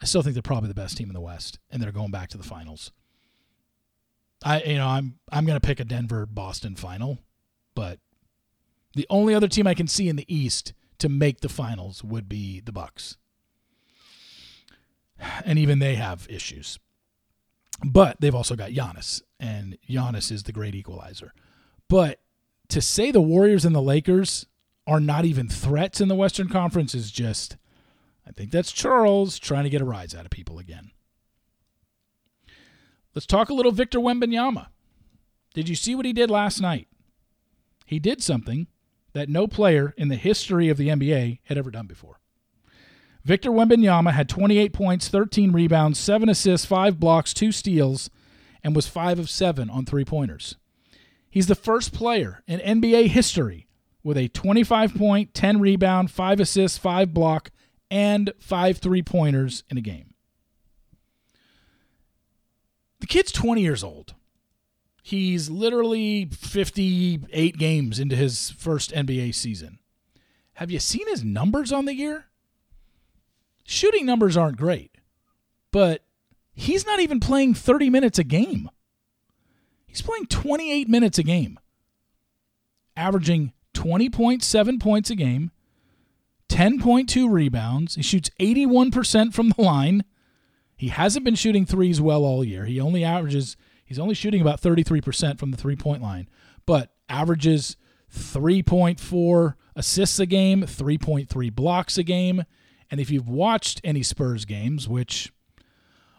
I 0.02 0.06
still 0.06 0.22
think 0.22 0.34
they're 0.34 0.42
probably 0.42 0.68
the 0.68 0.74
best 0.74 0.98
team 0.98 1.10
in 1.10 1.14
the 1.14 1.22
West, 1.22 1.60
and 1.70 1.82
they're 1.82 1.92
going 1.92 2.12
back 2.12 2.30
to 2.30 2.38
the 2.38 2.44
finals. 2.44 2.92
I 4.44 4.62
you 4.64 4.78
know 4.78 4.88
I'm 4.88 5.20
I'm 5.32 5.46
going 5.46 5.60
to 5.60 5.66
pick 5.66 5.80
a 5.80 5.86
Denver 5.86 6.26
Boston 6.26 6.76
final, 6.76 7.20
but 7.76 8.00
the 8.96 9.06
only 9.10 9.34
other 9.34 9.48
team 9.48 9.68
I 9.68 9.74
can 9.74 9.88
see 9.88 10.08
in 10.08 10.16
the 10.16 10.34
East 10.34 10.74
to 11.00 11.10
make 11.10 11.42
the 11.42 11.50
finals 11.50 12.04
would 12.04 12.30
be 12.30 12.62
the 12.62 12.72
Bucks, 12.72 13.18
and 15.46 15.60
even 15.60 15.80
they 15.80 15.96
have 15.96 16.28
issues. 16.30 16.80
But 17.84 18.20
they've 18.20 18.36
also 18.36 18.56
got 18.56 18.72
Giannis, 18.72 19.22
and 19.40 19.78
Giannis 19.90 20.32
is 20.32 20.44
the 20.44 20.52
great 20.52 20.76
equalizer. 20.76 21.34
But 21.88 22.20
to 22.70 22.82
say 22.82 23.12
the 23.12 23.22
Warriors 23.22 23.66
and 23.66 23.76
the 23.76 23.82
Lakers 23.82 24.46
are 24.88 25.00
not 25.00 25.26
even 25.26 25.48
threats 25.48 26.02
in 26.02 26.08
the 26.08 26.16
Western 26.16 26.50
Conference 26.50 26.96
is 26.96 27.12
just 27.12 27.58
I 28.28 28.32
think 28.32 28.52
that's 28.52 28.72
Charles 28.72 29.40
trying 29.40 29.64
to 29.64 29.70
get 29.70 29.82
a 29.82 29.86
rise 29.86 30.14
out 30.14 30.26
of 30.26 30.30
people 30.30 30.60
again. 30.60 30.92
Let's 33.16 33.26
talk 33.26 33.50
a 33.50 33.56
little 33.56 33.72
Victor 33.72 34.00
Wembanyama. 34.00 34.68
Did 35.56 35.68
you 35.68 35.76
see 35.76 35.96
what 35.96 36.06
he 36.06 36.14
did 36.14 36.30
last 36.30 36.62
night? 36.62 36.88
He 37.88 37.98
did 37.98 38.22
something 38.22 38.68
that 39.14 39.30
no 39.30 39.48
player 39.48 39.96
in 39.98 40.10
the 40.10 40.16
history 40.16 40.70
of 40.70 40.78
the 40.78 40.90
NBA 40.90 41.40
had 41.46 41.58
ever 41.58 41.72
done 41.72 41.88
before. 41.88 42.20
Victor 43.26 43.50
Wembanyama 43.50 44.12
had 44.12 44.30
28 44.30 44.74
points, 44.74 45.08
13 45.08 45.52
rebounds, 45.52 46.00
7 46.00 46.30
assists, 46.30 46.68
5 46.68 47.00
blocks, 47.00 47.34
2 47.34 47.52
steals, 47.52 48.12
and 48.64 48.76
was 48.76 48.88
5 48.88 49.18
of 49.18 49.30
7 49.30 49.72
on 49.72 49.86
three 49.86 50.06
pointers. 50.06 50.56
He's 51.30 51.48
the 51.48 51.56
first 51.56 51.94
player 51.94 52.44
in 52.48 52.60
NBA 52.60 53.08
history 53.08 53.68
with 54.04 54.18
a 54.18 54.28
25 54.30 54.96
point, 54.96 55.34
10 55.34 55.60
rebound, 55.60 56.12
5 56.12 56.40
assists, 56.40 56.78
5 56.78 57.14
block, 57.14 57.52
and 57.92 58.34
five 58.40 58.78
three 58.78 59.02
pointers 59.02 59.64
in 59.70 59.78
a 59.78 59.82
game. 59.82 60.14
The 63.00 63.08
kid's 63.08 63.32
20 63.32 63.62
years 63.62 63.84
old. 63.84 64.16
He's 65.02 65.50
literally 65.50 66.26
58 66.26 67.58
games 67.58 68.00
into 68.00 68.16
his 68.16 68.52
first 68.52 68.92
NBA 68.92 69.34
season. 69.34 69.80
Have 70.54 70.70
you 70.70 70.80
seen 70.80 71.08
his 71.08 71.24
numbers 71.24 71.72
on 71.72 71.86
the 71.86 71.96
year? 71.96 72.26
Shooting 73.64 74.06
numbers 74.06 74.36
aren't 74.36 74.58
great, 74.58 74.92
but 75.72 76.04
he's 76.54 76.86
not 76.86 77.00
even 77.00 77.20
playing 77.20 77.54
30 77.54 77.90
minutes 77.90 78.20
a 78.20 78.24
game. 78.24 78.70
He's 79.90 80.04
playing 80.04 80.28
28 80.28 80.88
minutes 80.88 81.18
a 81.18 81.24
game, 81.24 81.60
averaging 82.96 83.54
20.7 83.74 84.80
points 84.80 85.10
a 85.10 85.16
game, 85.16 85.50
10.2 86.48 87.30
rebounds. 87.30 87.96
He 87.96 88.04
shoots 88.04 88.30
81% 88.40 89.34
from 89.34 89.50
the 89.50 89.62
line. 89.62 90.04
He 90.78 90.90
hasn't 90.90 91.26
been 91.26 91.36
shooting 91.36 91.66
threes 91.66 92.00
well 92.00 92.24
all 92.24 92.44
year. 92.44 92.66
He 92.66 92.80
only 92.80 93.04
averages, 93.04 93.58
he's 93.84 94.00
only 94.00 94.14
shooting 94.14 94.42
about 94.42 94.62
33% 94.62 95.40
from 95.40 95.50
the 95.52 95.58
three 95.58 95.76
point 95.76 96.04
line, 96.04 96.30
but 96.68 96.94
averages 97.10 97.76
3.4 98.16 99.56
assists 99.76 100.20
a 100.20 100.26
game, 100.28 100.62
3.3 100.64 101.56
blocks 101.56 101.98
a 101.98 102.04
game. 102.04 102.44
And 102.92 103.00
if 103.00 103.10
you've 103.10 103.30
watched 103.30 103.82
any 103.84 104.04
Spurs 104.04 104.46
games, 104.46 104.88
which 104.88 105.32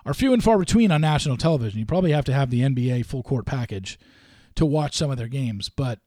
are 0.05 0.15
few 0.15 0.33
and 0.33 0.43
far 0.43 0.59
between 0.59 0.91
on 0.91 1.01
national 1.01 1.37
television, 1.37 1.79
you 1.79 1.87
probably 1.87 2.13
have 2.13 2.25
to 2.27 2.33
have 2.33 2.51
the 2.51 2.61
NBA 2.61 3.07
full 3.07 3.23
court 3.23 3.47
package 3.47 3.99
to 4.55 4.67
watch 4.67 4.97
some 4.97 5.11
of 5.11 5.19
their 5.19 5.29
games. 5.29 5.69
But 5.69 6.01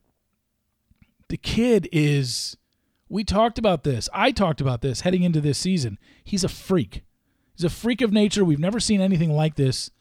the 1.29 1.38
kid 1.38 1.88
is 1.91 2.57
we 3.09 3.23
talked 3.23 3.57
about 3.57 3.83
this. 3.83 4.09
I 4.13 4.31
talked 4.31 4.62
about 4.62 4.81
this 4.81 5.01
heading 5.01 5.23
into 5.23 5.41
this 5.41 5.57
season. 5.57 6.00
He's 6.23 6.43
a 6.43 6.50
freak. 6.50 7.03
He's 7.55 7.63
a 7.63 7.69
freak 7.69 8.01
of 8.01 8.12
nature. 8.12 8.43
We've 8.43 8.59
never 8.59 8.79
seen 8.79 9.01
anything 9.01 9.31
like 9.31 9.55
this 9.55 9.91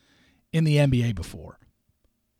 in 0.52 0.64
the 0.64 0.76
NBA 0.76 1.14
before. 1.14 1.58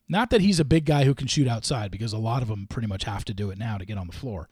Not 0.09 0.31
that 0.31 0.41
he's 0.41 0.61
a 0.61 0.65
big 0.65 0.85
guy 0.85 1.05
who 1.05 1.15
can 1.15 1.27
shoot 1.27 1.49
outside, 1.49 1.91
because 1.91 2.13
a 2.13 2.19
lot 2.19 2.43
of 2.43 2.49
them 2.49 2.67
pretty 2.69 2.89
much 2.89 3.05
have 3.05 3.25
to 3.27 3.35
do 3.35 3.51
it 3.51 3.59
now 3.59 3.79
to 3.79 3.85
get 3.85 3.99
on 3.99 4.07
the 4.07 4.13
floor. 4.13 4.49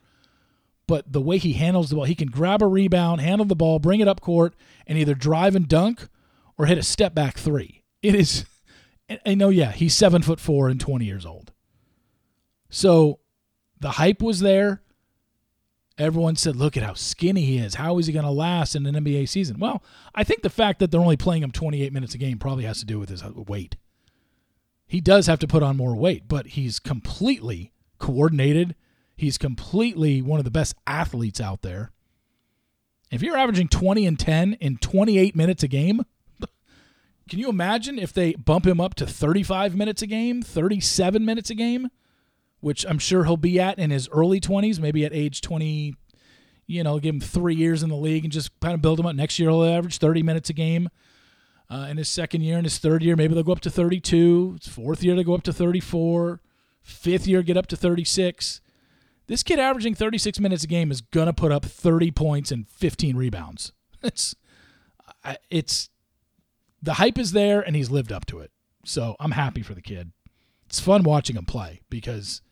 But 0.86 1.12
the 1.12 1.20
way 1.20 1.38
he 1.38 1.52
handles 1.52 1.90
the 1.90 1.96
ball, 1.96 2.04
he 2.04 2.14
can 2.14 2.28
grab 2.28 2.62
a 2.62 2.66
rebound, 2.66 3.20
handle 3.20 3.46
the 3.46 3.54
ball, 3.54 3.78
bring 3.78 4.00
it 4.00 4.08
up 4.08 4.20
court, 4.20 4.54
and 4.86 4.98
either 4.98 5.14
drive 5.14 5.54
and 5.54 5.68
dunk 5.68 6.08
or 6.60 6.66
hit 6.66 6.76
a 6.76 6.82
step 6.82 7.14
back 7.14 7.38
three. 7.38 7.82
It 8.02 8.14
is 8.14 8.44
I 9.26 9.34
know, 9.34 9.48
yeah, 9.48 9.72
he's 9.72 9.96
seven 9.96 10.20
foot 10.20 10.38
four 10.38 10.68
and 10.68 10.78
20 10.78 11.06
years 11.06 11.24
old. 11.24 11.52
So 12.68 13.18
the 13.80 13.92
hype 13.92 14.20
was 14.20 14.40
there. 14.40 14.82
Everyone 15.96 16.36
said, 16.36 16.56
look 16.56 16.76
at 16.76 16.82
how 16.82 16.92
skinny 16.92 17.40
he 17.40 17.56
is. 17.56 17.76
How 17.76 17.98
is 17.98 18.06
he 18.06 18.12
going 18.12 18.26
to 18.26 18.30
last 18.30 18.76
in 18.76 18.84
an 18.86 18.94
NBA 18.94 19.28
season? 19.28 19.58
Well, 19.58 19.82
I 20.14 20.22
think 20.22 20.42
the 20.42 20.50
fact 20.50 20.80
that 20.80 20.90
they're 20.90 21.00
only 21.00 21.16
playing 21.16 21.42
him 21.42 21.50
28 21.50 21.94
minutes 21.94 22.14
a 22.14 22.18
game 22.18 22.38
probably 22.38 22.64
has 22.64 22.78
to 22.80 22.86
do 22.86 22.98
with 22.98 23.08
his 23.08 23.22
uh, 23.22 23.32
weight. 23.34 23.76
He 24.86 25.00
does 25.00 25.28
have 25.28 25.38
to 25.38 25.48
put 25.48 25.62
on 25.62 25.78
more 25.78 25.96
weight, 25.96 26.28
but 26.28 26.48
he's 26.48 26.78
completely 26.78 27.72
coordinated. 27.98 28.74
He's 29.16 29.38
completely 29.38 30.20
one 30.20 30.38
of 30.38 30.44
the 30.44 30.50
best 30.50 30.74
athletes 30.86 31.40
out 31.40 31.62
there. 31.62 31.90
If 33.10 33.22
you're 33.22 33.36
averaging 33.36 33.68
20 33.68 34.06
and 34.06 34.18
10 34.18 34.54
in 34.54 34.76
28 34.76 35.34
minutes 35.34 35.62
a 35.62 35.68
game, 35.68 36.04
can 37.30 37.38
you 37.38 37.48
imagine 37.48 37.96
if 37.98 38.12
they 38.12 38.34
bump 38.34 38.66
him 38.66 38.80
up 38.80 38.94
to 38.96 39.06
35 39.06 39.76
minutes 39.76 40.02
a 40.02 40.06
game, 40.08 40.42
37 40.42 41.24
minutes 41.24 41.48
a 41.48 41.54
game, 41.54 41.88
which 42.58 42.84
I'm 42.84 42.98
sure 42.98 43.24
he'll 43.24 43.36
be 43.36 43.60
at 43.60 43.78
in 43.78 43.90
his 43.90 44.08
early 44.10 44.40
20s, 44.40 44.80
maybe 44.80 45.04
at 45.04 45.14
age 45.14 45.40
20, 45.40 45.94
you 46.66 46.82
know, 46.82 46.98
give 46.98 47.14
him 47.14 47.20
three 47.20 47.54
years 47.54 47.84
in 47.84 47.88
the 47.88 47.96
league 47.96 48.24
and 48.24 48.32
just 48.32 48.58
kind 48.58 48.74
of 48.74 48.82
build 48.82 48.98
him 48.98 49.06
up. 49.06 49.14
Next 49.14 49.38
year, 49.38 49.48
he'll 49.48 49.64
average 49.64 49.98
30 49.98 50.24
minutes 50.24 50.50
a 50.50 50.52
game. 50.52 50.88
Uh, 51.70 51.86
in 51.88 51.98
his 51.98 52.08
second 52.08 52.40
year, 52.40 52.58
in 52.58 52.64
his 52.64 52.78
third 52.78 53.00
year, 53.00 53.14
maybe 53.14 53.32
they'll 53.32 53.44
go 53.44 53.52
up 53.52 53.60
to 53.60 53.70
32. 53.70 54.58
His 54.60 54.72
fourth 54.72 55.04
year, 55.04 55.14
they 55.14 55.22
go 55.22 55.34
up 55.34 55.44
to 55.44 55.52
34. 55.52 56.40
Fifth 56.82 57.28
year, 57.28 57.42
get 57.42 57.56
up 57.56 57.68
to 57.68 57.76
36. 57.76 58.60
This 59.28 59.44
kid 59.44 59.60
averaging 59.60 59.94
36 59.94 60.40
minutes 60.40 60.64
a 60.64 60.66
game 60.66 60.90
is 60.90 61.00
gonna 61.00 61.32
put 61.32 61.52
up 61.52 61.64
30 61.64 62.10
points 62.10 62.50
and 62.50 62.68
15 62.68 63.16
rebounds. 63.16 63.72
It's, 64.02 64.34
it's 65.50 65.90
the 66.82 66.94
hype 66.94 67.18
is 67.18 67.32
there 67.32 67.60
and 67.60 67.76
he's 67.76 67.90
lived 67.90 68.12
up 68.12 68.26
to 68.26 68.40
it. 68.40 68.50
So 68.84 69.16
I'm 69.20 69.32
happy 69.32 69.62
for 69.62 69.74
the 69.74 69.82
kid. 69.82 70.12
It's 70.66 70.80
fun 70.80 71.02
watching 71.02 71.36
him 71.36 71.44
play 71.44 71.80
because 71.90 72.42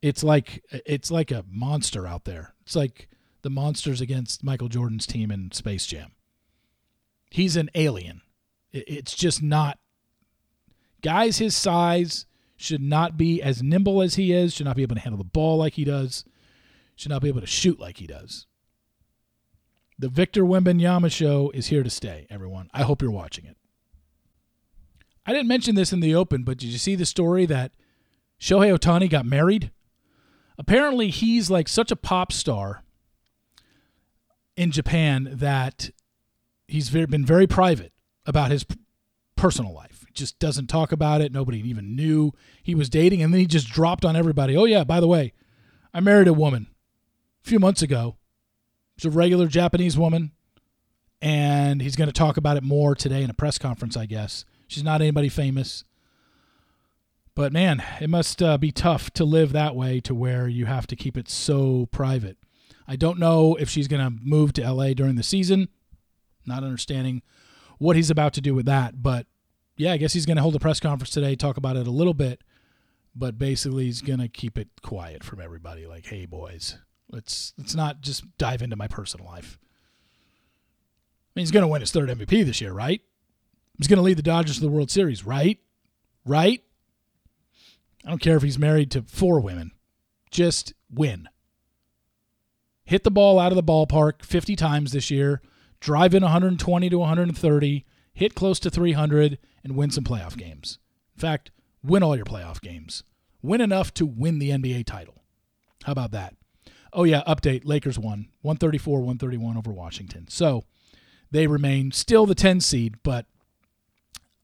it's 0.00 0.24
like 0.24 0.64
it's 0.70 1.10
like 1.10 1.30
a 1.30 1.44
monster 1.48 2.06
out 2.06 2.24
there. 2.24 2.54
It's 2.62 2.74
like 2.74 3.08
the 3.42 3.50
monsters 3.50 4.00
against 4.00 4.42
Michael 4.42 4.68
Jordan's 4.68 5.06
team 5.06 5.30
in 5.30 5.52
Space 5.52 5.86
Jam. 5.86 6.12
He's 7.30 7.56
an 7.56 7.70
alien. 7.74 8.22
It's 8.72 9.14
just 9.14 9.42
not 9.42 9.78
guys 11.02 11.38
his 11.38 11.56
size 11.56 12.26
should 12.56 12.80
not 12.82 13.16
be 13.16 13.42
as 13.42 13.62
nimble 13.62 14.02
as 14.02 14.14
he 14.14 14.32
is, 14.32 14.54
should 14.54 14.66
not 14.66 14.76
be 14.76 14.82
able 14.82 14.94
to 14.94 15.02
handle 15.02 15.18
the 15.18 15.24
ball 15.24 15.58
like 15.58 15.74
he 15.74 15.84
does, 15.84 16.24
should 16.96 17.10
not 17.10 17.22
be 17.22 17.28
able 17.28 17.40
to 17.40 17.46
shoot 17.46 17.78
like 17.78 17.98
he 17.98 18.06
does. 18.06 18.46
The 20.02 20.08
Victor 20.08 20.42
Wembanyama 20.42 21.12
show 21.12 21.52
is 21.54 21.68
here 21.68 21.84
to 21.84 21.88
stay, 21.88 22.26
everyone. 22.28 22.68
I 22.74 22.82
hope 22.82 23.00
you're 23.00 23.12
watching 23.12 23.44
it. 23.44 23.56
I 25.24 25.32
didn't 25.32 25.46
mention 25.46 25.76
this 25.76 25.92
in 25.92 26.00
the 26.00 26.12
open, 26.12 26.42
but 26.42 26.58
did 26.58 26.70
you 26.70 26.78
see 26.78 26.96
the 26.96 27.06
story 27.06 27.46
that 27.46 27.70
Shohei 28.40 28.76
Ohtani 28.76 29.08
got 29.08 29.24
married? 29.24 29.70
Apparently, 30.58 31.10
he's 31.10 31.52
like 31.52 31.68
such 31.68 31.92
a 31.92 31.96
pop 31.96 32.32
star 32.32 32.82
in 34.56 34.72
Japan 34.72 35.28
that 35.34 35.90
he's 36.66 36.90
been 36.90 37.24
very 37.24 37.46
private 37.46 37.92
about 38.26 38.50
his 38.50 38.66
personal 39.36 39.72
life. 39.72 40.04
Just 40.12 40.40
doesn't 40.40 40.66
talk 40.66 40.90
about 40.90 41.20
it. 41.20 41.30
Nobody 41.30 41.60
even 41.60 41.94
knew 41.94 42.32
he 42.60 42.74
was 42.74 42.88
dating. 42.88 43.22
And 43.22 43.32
then 43.32 43.38
he 43.38 43.46
just 43.46 43.70
dropped 43.70 44.04
on 44.04 44.16
everybody. 44.16 44.56
Oh, 44.56 44.64
yeah, 44.64 44.82
by 44.82 44.98
the 44.98 45.06
way, 45.06 45.32
I 45.94 46.00
married 46.00 46.26
a 46.26 46.32
woman 46.32 46.66
a 47.46 47.48
few 47.48 47.60
months 47.60 47.82
ago 47.82 48.16
She's 49.02 49.12
a 49.12 49.18
regular 49.18 49.48
Japanese 49.48 49.98
woman, 49.98 50.30
and 51.20 51.82
he's 51.82 51.96
going 51.96 52.06
to 52.06 52.12
talk 52.12 52.36
about 52.36 52.56
it 52.56 52.62
more 52.62 52.94
today 52.94 53.24
in 53.24 53.30
a 53.30 53.34
press 53.34 53.58
conference, 53.58 53.96
I 53.96 54.06
guess. 54.06 54.44
She's 54.68 54.84
not 54.84 55.00
anybody 55.00 55.28
famous. 55.28 55.82
But 57.34 57.52
man, 57.52 57.82
it 58.00 58.08
must 58.08 58.40
uh, 58.40 58.58
be 58.58 58.70
tough 58.70 59.10
to 59.14 59.24
live 59.24 59.52
that 59.54 59.74
way 59.74 59.98
to 60.02 60.14
where 60.14 60.46
you 60.46 60.66
have 60.66 60.86
to 60.86 60.94
keep 60.94 61.16
it 61.16 61.28
so 61.28 61.86
private. 61.86 62.36
I 62.86 62.94
don't 62.94 63.18
know 63.18 63.56
if 63.56 63.68
she's 63.68 63.88
going 63.88 64.04
to 64.04 64.22
move 64.22 64.52
to 64.52 64.72
LA 64.72 64.94
during 64.94 65.16
the 65.16 65.24
season, 65.24 65.68
not 66.46 66.62
understanding 66.62 67.22
what 67.78 67.96
he's 67.96 68.10
about 68.10 68.34
to 68.34 68.40
do 68.40 68.54
with 68.54 68.66
that. 68.66 69.02
But 69.02 69.26
yeah, 69.76 69.94
I 69.94 69.96
guess 69.96 70.12
he's 70.12 70.26
going 70.26 70.36
to 70.36 70.42
hold 70.42 70.54
a 70.54 70.60
press 70.60 70.78
conference 70.78 71.10
today, 71.10 71.34
talk 71.34 71.56
about 71.56 71.76
it 71.76 71.88
a 71.88 71.90
little 71.90 72.14
bit, 72.14 72.44
but 73.16 73.36
basically 73.36 73.86
he's 73.86 74.00
going 74.00 74.20
to 74.20 74.28
keep 74.28 74.56
it 74.56 74.68
quiet 74.80 75.24
from 75.24 75.40
everybody. 75.40 75.88
Like, 75.88 76.06
hey, 76.06 76.24
boys, 76.24 76.78
Let's 77.12 77.52
let's 77.58 77.74
not 77.74 78.00
just 78.00 78.24
dive 78.38 78.62
into 78.62 78.76
my 78.76 78.88
personal 78.88 79.26
life. 79.26 79.58
I 79.62 81.30
mean, 81.36 81.42
he's 81.42 81.50
going 81.50 81.62
to 81.62 81.68
win 81.68 81.80
his 81.80 81.92
third 81.92 82.08
MVP 82.08 82.44
this 82.44 82.60
year, 82.60 82.72
right? 82.72 83.00
He's 83.78 83.88
going 83.88 83.98
to 83.98 84.02
lead 84.02 84.18
the 84.18 84.22
Dodgers 84.22 84.56
to 84.56 84.60
the 84.62 84.68
World 84.68 84.90
Series, 84.90 85.24
right? 85.24 85.58
Right? 86.26 86.62
I 88.04 88.08
don't 88.08 88.20
care 88.20 88.36
if 88.36 88.42
he's 88.42 88.58
married 88.58 88.90
to 88.92 89.02
four 89.02 89.40
women. 89.40 89.72
Just 90.30 90.74
win. 90.92 91.28
Hit 92.84 93.04
the 93.04 93.10
ball 93.10 93.38
out 93.38 93.52
of 93.52 93.56
the 93.56 93.62
ballpark 93.62 94.22
50 94.22 94.56
times 94.56 94.92
this 94.92 95.10
year, 95.10 95.40
drive 95.80 96.14
in 96.14 96.22
120 96.22 96.90
to 96.90 96.98
130, 96.98 97.84
hit 98.12 98.34
close 98.34 98.58
to 98.58 98.70
300, 98.70 99.38
and 99.62 99.76
win 99.76 99.90
some 99.90 100.04
playoff 100.04 100.36
games. 100.36 100.78
In 101.16 101.20
fact, 101.20 101.50
win 101.82 102.02
all 102.02 102.16
your 102.16 102.24
playoff 102.24 102.60
games. 102.60 103.04
Win 103.40 103.60
enough 103.60 103.94
to 103.94 104.06
win 104.06 104.38
the 104.38 104.50
NBA 104.50 104.84
title. 104.86 105.22
How 105.84 105.92
about 105.92 106.10
that? 106.12 106.34
Oh 106.92 107.04
yeah, 107.04 107.22
update. 107.26 107.62
Lakers 107.64 107.98
won 107.98 108.28
134 108.42 108.98
131 108.98 109.56
over 109.56 109.72
Washington. 109.72 110.26
So 110.28 110.64
they 111.30 111.46
remain 111.46 111.92
still 111.92 112.26
the 112.26 112.34
10 112.34 112.60
seed, 112.60 112.96
but 113.02 113.26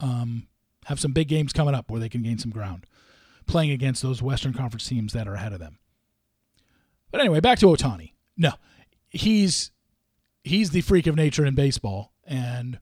um, 0.00 0.46
have 0.86 0.98
some 0.98 1.12
big 1.12 1.28
games 1.28 1.52
coming 1.52 1.74
up 1.74 1.90
where 1.90 2.00
they 2.00 2.08
can 2.08 2.22
gain 2.22 2.38
some 2.38 2.50
ground 2.50 2.86
playing 3.46 3.70
against 3.70 4.02
those 4.02 4.22
Western 4.22 4.52
Conference 4.52 4.86
teams 4.86 5.12
that 5.12 5.26
are 5.26 5.34
ahead 5.34 5.52
of 5.52 5.58
them. 5.58 5.78
But 7.10 7.20
anyway, 7.20 7.40
back 7.40 7.58
to 7.60 7.66
Ohtani. 7.66 8.12
No, 8.36 8.52
he's 9.08 9.70
he's 10.44 10.70
the 10.70 10.82
freak 10.82 11.06
of 11.06 11.16
nature 11.16 11.44
in 11.44 11.54
baseball, 11.54 12.12
and 12.24 12.78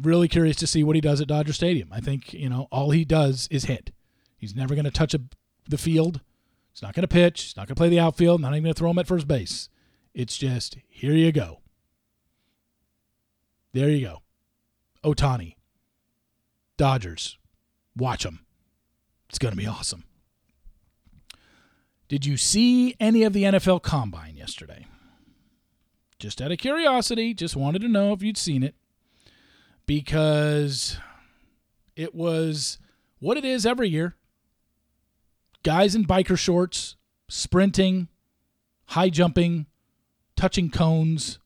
really 0.00 0.28
curious 0.28 0.56
to 0.56 0.66
see 0.66 0.84
what 0.84 0.94
he 0.94 1.00
does 1.00 1.20
at 1.20 1.28
Dodger 1.28 1.52
Stadium. 1.52 1.88
I 1.90 2.00
think 2.00 2.32
you 2.32 2.48
know 2.48 2.68
all 2.70 2.90
he 2.90 3.04
does 3.04 3.48
is 3.50 3.64
hit. 3.64 3.90
He's 4.36 4.54
never 4.54 4.74
going 4.74 4.84
to 4.84 4.90
touch 4.90 5.14
a, 5.14 5.20
the 5.68 5.78
field. 5.78 6.20
He's 6.74 6.82
not 6.82 6.92
going 6.92 7.02
to 7.02 7.08
pitch. 7.08 7.42
He's 7.42 7.56
not 7.56 7.68
going 7.68 7.76
to 7.76 7.80
play 7.80 7.88
the 7.88 8.00
outfield. 8.00 8.40
Not 8.40 8.52
even 8.52 8.64
going 8.64 8.74
to 8.74 8.78
throw 8.78 8.90
him 8.90 8.98
at 8.98 9.06
first 9.06 9.28
base. 9.28 9.68
It's 10.12 10.36
just, 10.36 10.76
here 10.88 11.12
you 11.12 11.30
go. 11.30 11.60
There 13.72 13.88
you 13.88 14.04
go. 14.04 14.22
Ohtani, 15.04 15.54
Dodgers. 16.76 17.38
Watch 17.96 18.24
them. 18.24 18.44
It's 19.28 19.38
going 19.38 19.52
to 19.52 19.60
be 19.60 19.66
awesome. 19.66 20.04
Did 22.08 22.26
you 22.26 22.36
see 22.36 22.96
any 22.98 23.22
of 23.22 23.32
the 23.32 23.44
NFL 23.44 23.82
combine 23.82 24.36
yesterday? 24.36 24.86
Just 26.18 26.42
out 26.42 26.52
of 26.52 26.58
curiosity, 26.58 27.34
just 27.34 27.54
wanted 27.54 27.82
to 27.82 27.88
know 27.88 28.12
if 28.12 28.22
you'd 28.22 28.36
seen 28.36 28.62
it 28.64 28.74
because 29.86 30.98
it 31.94 32.14
was 32.14 32.78
what 33.20 33.36
it 33.36 33.44
is 33.44 33.64
every 33.64 33.88
year 33.88 34.16
guys 35.64 35.96
in 35.96 36.04
biker 36.04 36.38
shorts, 36.38 36.94
sprinting, 37.28 38.06
high 38.86 39.08
jumping, 39.08 39.66
touching 40.36 40.70
cones. 40.70 41.40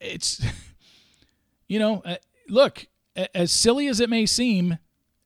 It's, 0.00 0.44
you 1.68 1.78
know, 1.78 2.02
uh, 2.04 2.16
look, 2.48 2.86
as 3.34 3.50
silly 3.50 3.88
as 3.88 4.00
it 4.00 4.10
may 4.10 4.26
seem, 4.26 4.78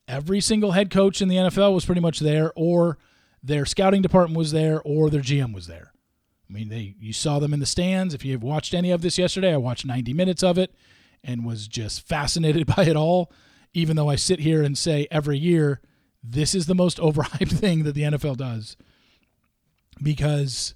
every 0.06 0.40
single 0.40 0.73
head 0.73 0.90
coach 0.90 1.21
in 1.21 1.28
the 1.28 1.37
NFL 1.37 1.75
was 1.75 1.85
pretty 1.85 2.00
much 2.00 2.21
there, 2.21 2.52
or 2.54 2.99
their 3.42 3.66
scouting 3.66 4.02
department 4.02 4.38
was 4.38 4.52
there, 4.52 4.80
or 4.83 5.11
their 5.11 5.21
GM 5.21 5.52
was 5.52 5.66
there. 5.66 5.92
I 6.49 6.52
mean, 6.52 6.68
they 6.68 6.95
you 7.00 7.12
saw 7.12 7.38
them 7.38 7.52
in 7.52 7.61
the 7.61 7.66
stands. 7.66 8.14
If 8.14 8.25
you've 8.25 8.42
watched 8.42 8.75
any 8.75 8.92
of 8.92 9.02
this 9.02 9.18
yesterday, 9.18 9.52
I 9.52 9.56
watched 9.56 9.85
90 9.85 10.12
minutes 10.12 10.42
of 10.42 10.59
it 10.59 10.73
and 11.25 11.45
was 11.45 11.66
just 11.66 12.06
fascinated 12.06 12.66
by 12.76 12.85
it 12.85 12.97
all. 12.97 13.33
Even 13.75 13.97
though 13.97 14.09
I 14.09 14.16
sit 14.16 14.40
here 14.40 14.62
and 14.62 14.78
say 14.78 15.06
every 15.11 15.38
year 15.38 15.80
this 16.28 16.54
is 16.54 16.66
the 16.66 16.75
most 16.75 16.99
overhyped 16.99 17.52
thing 17.52 17.85
that 17.85 17.95
the 17.95 18.02
NFL 18.02 18.37
does. 18.37 18.76
Because, 20.02 20.75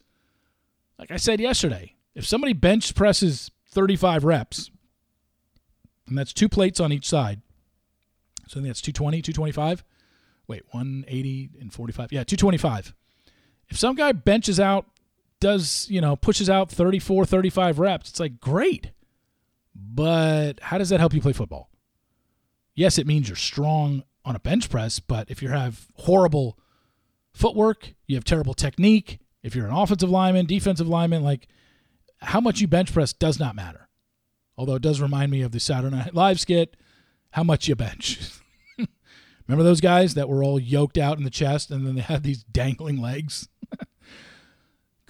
like 0.99 1.11
I 1.11 1.16
said 1.16 1.40
yesterday, 1.40 1.95
if 2.14 2.26
somebody 2.26 2.52
bench 2.52 2.95
presses 2.95 3.50
35 3.69 4.25
reps, 4.25 4.71
and 6.07 6.16
that's 6.16 6.33
two 6.33 6.49
plates 6.49 6.80
on 6.80 6.92
each 6.92 7.09
side, 7.09 7.42
so 8.49 8.54
I 8.54 8.62
think 8.62 8.66
that's 8.66 8.80
220, 8.80 9.23
225. 9.23 9.85
Wait, 10.49 10.64
180 10.73 11.50
and 11.61 11.73
45. 11.73 12.12
Yeah, 12.12 12.25
225. 12.25 12.95
If 13.69 13.78
some 13.78 13.95
guy 13.95 14.11
benches 14.11 14.59
out, 14.59 14.87
does, 15.38 15.87
you 15.88 16.00
know, 16.00 16.16
pushes 16.16 16.50
out 16.50 16.71
34, 16.71 17.25
35 17.25 17.78
reps, 17.78 18.11
it's 18.11 18.19
like, 18.19 18.40
great. 18.40 18.90
But 19.75 20.54
how 20.61 20.78
does 20.78 20.88
that 20.88 20.99
help 20.99 21.14
you 21.14 21.21
play 21.21 21.33
football? 21.33 21.71
Yes, 22.75 22.99
it 22.99 23.07
means 23.07 23.28
you're 23.28 23.37
strong 23.37 24.02
on 24.25 24.37
a 24.37 24.41
bench 24.41 24.69
press, 24.69 25.00
but 25.00 25.31
if 25.31 25.43
you 25.43 25.49
have 25.49 25.87
horrible 25.95 26.59
footwork, 27.33 27.95
you 28.07 28.17
have 28.17 28.25
terrible 28.25 28.55
technique, 28.55 29.19
if 29.43 29.55
you're 29.55 29.67
an 29.67 29.75
offensive 29.75 30.11
lineman, 30.11 30.47
defensive 30.47 30.89
lineman, 30.89 31.23
like 31.23 31.49
how 32.19 32.41
much 32.41 32.61
you 32.61 32.69
bench 32.69 32.93
press 32.93 33.12
does 33.12 33.39
not 33.39 33.55
matter. 33.55 33.89
Although 34.57 34.75
it 34.75 34.83
does 34.83 35.00
remind 35.00 35.31
me 35.31 35.43
of 35.43 35.53
the 35.53 35.61
Saturday 35.61 35.97
Night 35.97 36.15
Live 36.15 36.39
skit, 36.39 36.77
how 37.31 37.43
much 37.43 37.67
you 37.67 37.75
bench. 37.75 38.21
Remember 39.49 39.65
those 39.65 39.81
guys 39.81 40.15
that 40.15 40.29
were 40.29 40.45
all 40.45 40.61
yoked 40.61 40.99
out 40.99 41.17
in 41.17 41.25
the 41.25 41.31
chest 41.31 41.71
and 41.71 41.87
then 41.87 41.95
they 41.95 42.03
had 42.03 42.23
these 42.23 42.45
dangling 42.45 43.00
legs? 43.00 43.49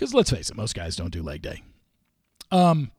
Because 0.01 0.15
let's 0.15 0.31
face 0.31 0.49
it, 0.49 0.57
most 0.57 0.75
guys 0.75 0.97
don't 0.97 1.13
do 1.13 1.23
leg 1.23 1.43
day. 1.43 1.63
Um, 2.51 2.91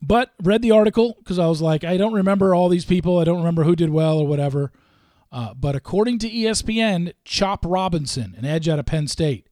but 0.00 0.32
read 0.42 0.62
the 0.62 0.70
article 0.70 1.14
because 1.18 1.38
I 1.38 1.46
was 1.46 1.60
like, 1.60 1.84
I 1.84 1.98
don't 1.98 2.14
remember 2.14 2.54
all 2.54 2.70
these 2.70 2.86
people. 2.86 3.18
I 3.18 3.24
don't 3.24 3.36
remember 3.36 3.64
who 3.64 3.76
did 3.76 3.90
well 3.90 4.18
or 4.18 4.26
whatever. 4.26 4.72
Uh, 5.32 5.54
but 5.54 5.76
according 5.76 6.18
to 6.18 6.30
ESPN, 6.30 7.12
Chop 7.24 7.64
Robinson, 7.66 8.34
an 8.36 8.44
edge 8.44 8.68
out 8.68 8.78
of 8.78 8.86
Penn 8.86 9.06
State, 9.06 9.46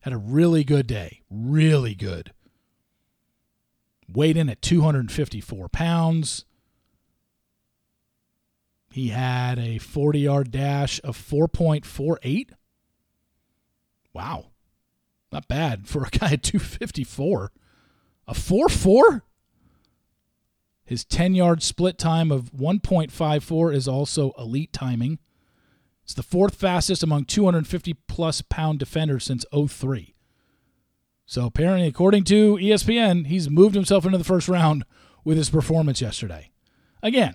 had 0.00 0.12
a 0.12 0.18
really 0.18 0.64
good 0.64 0.86
day. 0.86 1.22
Really 1.30 1.94
good. 1.94 2.32
Weighed 4.10 4.38
in 4.38 4.48
at 4.48 4.62
254 4.62 5.68
pounds. 5.68 6.46
He 8.90 9.08
had 9.08 9.58
a 9.58 9.78
40 9.78 10.20
yard 10.20 10.50
dash 10.50 11.00
of 11.04 11.16
4.48. 11.16 12.50
Wow. 14.14 14.46
Not 15.30 15.46
bad 15.46 15.86
for 15.86 16.04
a 16.04 16.10
guy 16.10 16.32
at 16.32 16.42
254. 16.42 17.52
A 18.26 18.34
4 18.34 18.68
4? 18.68 19.24
His 20.88 21.04
10 21.04 21.34
yard 21.34 21.62
split 21.62 21.98
time 21.98 22.32
of 22.32 22.50
1.54 22.54 23.74
is 23.74 23.86
also 23.86 24.32
elite 24.38 24.72
timing. 24.72 25.18
It's 26.02 26.14
the 26.14 26.22
fourth 26.22 26.54
fastest 26.54 27.02
among 27.02 27.26
250 27.26 27.92
plus 28.08 28.40
pound 28.40 28.78
defenders 28.78 29.24
since 29.24 29.44
03. 29.52 30.14
So 31.26 31.44
apparently, 31.44 31.86
according 31.86 32.24
to 32.24 32.56
ESPN, 32.56 33.26
he's 33.26 33.50
moved 33.50 33.74
himself 33.74 34.06
into 34.06 34.16
the 34.16 34.24
first 34.24 34.48
round 34.48 34.86
with 35.24 35.36
his 35.36 35.50
performance 35.50 36.00
yesterday. 36.00 36.48
Again, 37.02 37.34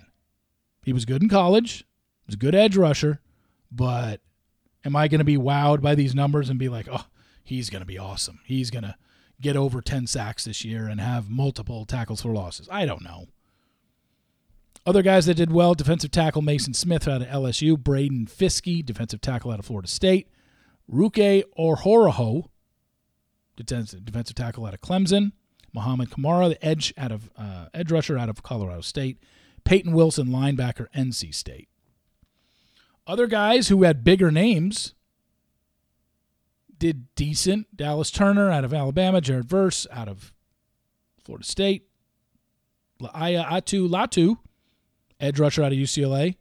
he 0.82 0.92
was 0.92 1.04
good 1.04 1.22
in 1.22 1.28
college, 1.28 1.86
he 2.24 2.26
was 2.26 2.34
a 2.34 2.38
good 2.38 2.56
edge 2.56 2.76
rusher, 2.76 3.20
but 3.70 4.20
am 4.84 4.96
I 4.96 5.06
going 5.06 5.20
to 5.20 5.24
be 5.24 5.36
wowed 5.36 5.80
by 5.80 5.94
these 5.94 6.12
numbers 6.12 6.50
and 6.50 6.58
be 6.58 6.68
like, 6.68 6.88
oh, 6.90 7.06
he's 7.44 7.70
going 7.70 7.82
to 7.82 7.86
be 7.86 8.00
awesome? 8.00 8.40
He's 8.44 8.72
going 8.72 8.82
to 8.82 8.96
get 9.40 9.56
over 9.56 9.80
10 9.80 10.08
sacks 10.08 10.44
this 10.44 10.64
year 10.64 10.88
and 10.88 11.00
have 11.00 11.30
multiple 11.30 11.84
tackles 11.84 12.22
for 12.22 12.32
losses? 12.32 12.68
I 12.68 12.86
don't 12.86 13.04
know. 13.04 13.28
Other 14.86 15.02
guys 15.02 15.24
that 15.26 15.34
did 15.34 15.50
well 15.50 15.74
defensive 15.74 16.10
tackle 16.10 16.42
Maason 16.42 16.76
Smith 16.76 17.08
out 17.08 17.22
of 17.22 17.28
LSU, 17.28 17.78
Braden 17.78 18.26
Fiske, 18.26 18.84
defensive 18.84 19.22
tackle 19.22 19.50
out 19.50 19.58
of 19.58 19.64
Florida 19.64 19.88
State, 19.88 20.28
Ruke 20.90 21.42
Orhorhoro, 21.58 22.48
defensive 23.56 24.34
tackle 24.34 24.66
out 24.66 24.74
of 24.74 24.82
Clemson, 24.82 25.32
Muhammad 25.72 26.10
Kamara, 26.10 26.50
the 26.50 26.62
edge 26.64 26.92
out 26.98 27.12
of 27.12 27.30
uh, 27.36 27.66
edge 27.72 27.90
rusher 27.90 28.18
out 28.18 28.28
of 28.28 28.42
Colorado 28.42 28.82
State, 28.82 29.18
Peyton 29.64 29.92
Wilson, 29.92 30.26
linebacker, 30.26 30.88
NC 30.94 31.34
State. 31.34 31.68
Other 33.06 33.26
guys 33.26 33.68
who 33.68 33.84
had 33.84 34.04
bigger 34.04 34.30
names 34.30 34.94
did 36.76 37.14
decent. 37.14 37.74
Dallas 37.74 38.10
Turner 38.10 38.50
out 38.50 38.64
of 38.64 38.74
Alabama, 38.74 39.22
Jared 39.22 39.48
Verse 39.48 39.86
out 39.90 40.08
of 40.08 40.34
Florida 41.24 41.44
State, 41.46 41.86
Laiatu 43.00 43.88
Latu 43.88 44.38
edge 45.24 45.40
rusher 45.40 45.62
out 45.62 45.72
of 45.72 45.78
UCLA. 45.78 46.36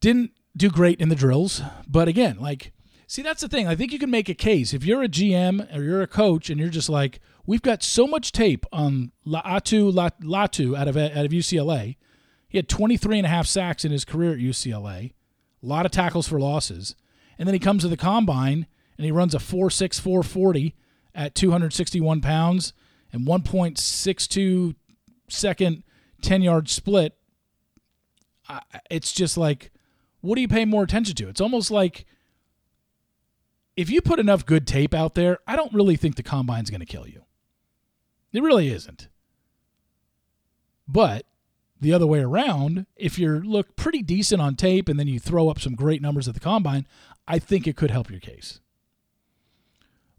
Didn't 0.00 0.32
do 0.56 0.70
great 0.70 1.00
in 1.00 1.08
the 1.08 1.14
drills, 1.14 1.62
but 1.86 2.08
again, 2.08 2.38
like, 2.38 2.72
see, 3.06 3.22
that's 3.22 3.40
the 3.40 3.48
thing. 3.48 3.66
I 3.66 3.74
think 3.74 3.92
you 3.92 3.98
can 3.98 4.10
make 4.10 4.28
a 4.28 4.34
case 4.34 4.74
if 4.74 4.84
you're 4.84 5.02
a 5.02 5.08
GM 5.08 5.74
or 5.76 5.82
you're 5.82 6.02
a 6.02 6.06
coach 6.06 6.50
and 6.50 6.60
you're 6.60 6.68
just 6.68 6.88
like, 6.88 7.20
we've 7.46 7.62
got 7.62 7.82
so 7.82 8.06
much 8.06 8.32
tape 8.32 8.64
on 8.72 9.12
Latu 9.26 9.92
Latu 9.92 10.78
out 10.78 10.88
of 10.88 10.96
out 10.96 11.24
of 11.24 11.32
UCLA. 11.32 11.96
He 12.48 12.58
had 12.58 12.68
23 12.68 13.18
and 13.18 13.26
a 13.26 13.30
half 13.30 13.46
sacks 13.46 13.84
in 13.84 13.92
his 13.92 14.04
career 14.04 14.32
at 14.32 14.38
UCLA, 14.38 15.12
a 15.62 15.66
lot 15.66 15.84
of 15.84 15.92
tackles 15.92 16.28
for 16.28 16.40
losses, 16.40 16.94
and 17.38 17.46
then 17.46 17.54
he 17.54 17.60
comes 17.60 17.82
to 17.82 17.88
the 17.88 17.96
combine 17.96 18.66
and 18.96 19.04
he 19.04 19.12
runs 19.12 19.34
a 19.34 19.38
4.6 19.38 20.00
440 20.00 20.74
at 21.14 21.34
261 21.34 22.20
pounds 22.20 22.72
and 23.12 23.26
1.62 23.26 24.74
second 25.28 25.82
10 26.22 26.42
yard 26.42 26.68
split 26.68 27.17
it's 28.90 29.12
just 29.12 29.36
like, 29.36 29.70
what 30.20 30.34
do 30.34 30.40
you 30.40 30.48
pay 30.48 30.64
more 30.64 30.82
attention 30.82 31.14
to? 31.16 31.28
It's 31.28 31.40
almost 31.40 31.70
like 31.70 32.06
if 33.76 33.90
you 33.90 34.00
put 34.00 34.18
enough 34.18 34.44
good 34.44 34.66
tape 34.66 34.92
out 34.92 35.14
there, 35.14 35.38
I 35.46 35.54
don't 35.56 35.72
really 35.72 35.96
think 35.96 36.16
the 36.16 36.22
combine's 36.22 36.70
going 36.70 36.80
to 36.80 36.86
kill 36.86 37.06
you. 37.06 37.22
It 38.32 38.42
really 38.42 38.68
isn't. 38.68 39.08
But 40.86 41.26
the 41.80 41.92
other 41.92 42.06
way 42.06 42.20
around, 42.20 42.86
if 42.96 43.18
you 43.18 43.38
look 43.38 43.76
pretty 43.76 44.02
decent 44.02 44.42
on 44.42 44.56
tape 44.56 44.88
and 44.88 44.98
then 44.98 45.06
you 45.06 45.20
throw 45.20 45.48
up 45.48 45.60
some 45.60 45.74
great 45.74 46.02
numbers 46.02 46.26
at 46.26 46.34
the 46.34 46.40
combine, 46.40 46.86
I 47.26 47.38
think 47.38 47.66
it 47.66 47.76
could 47.76 47.90
help 47.90 48.10
your 48.10 48.20
case. 48.20 48.60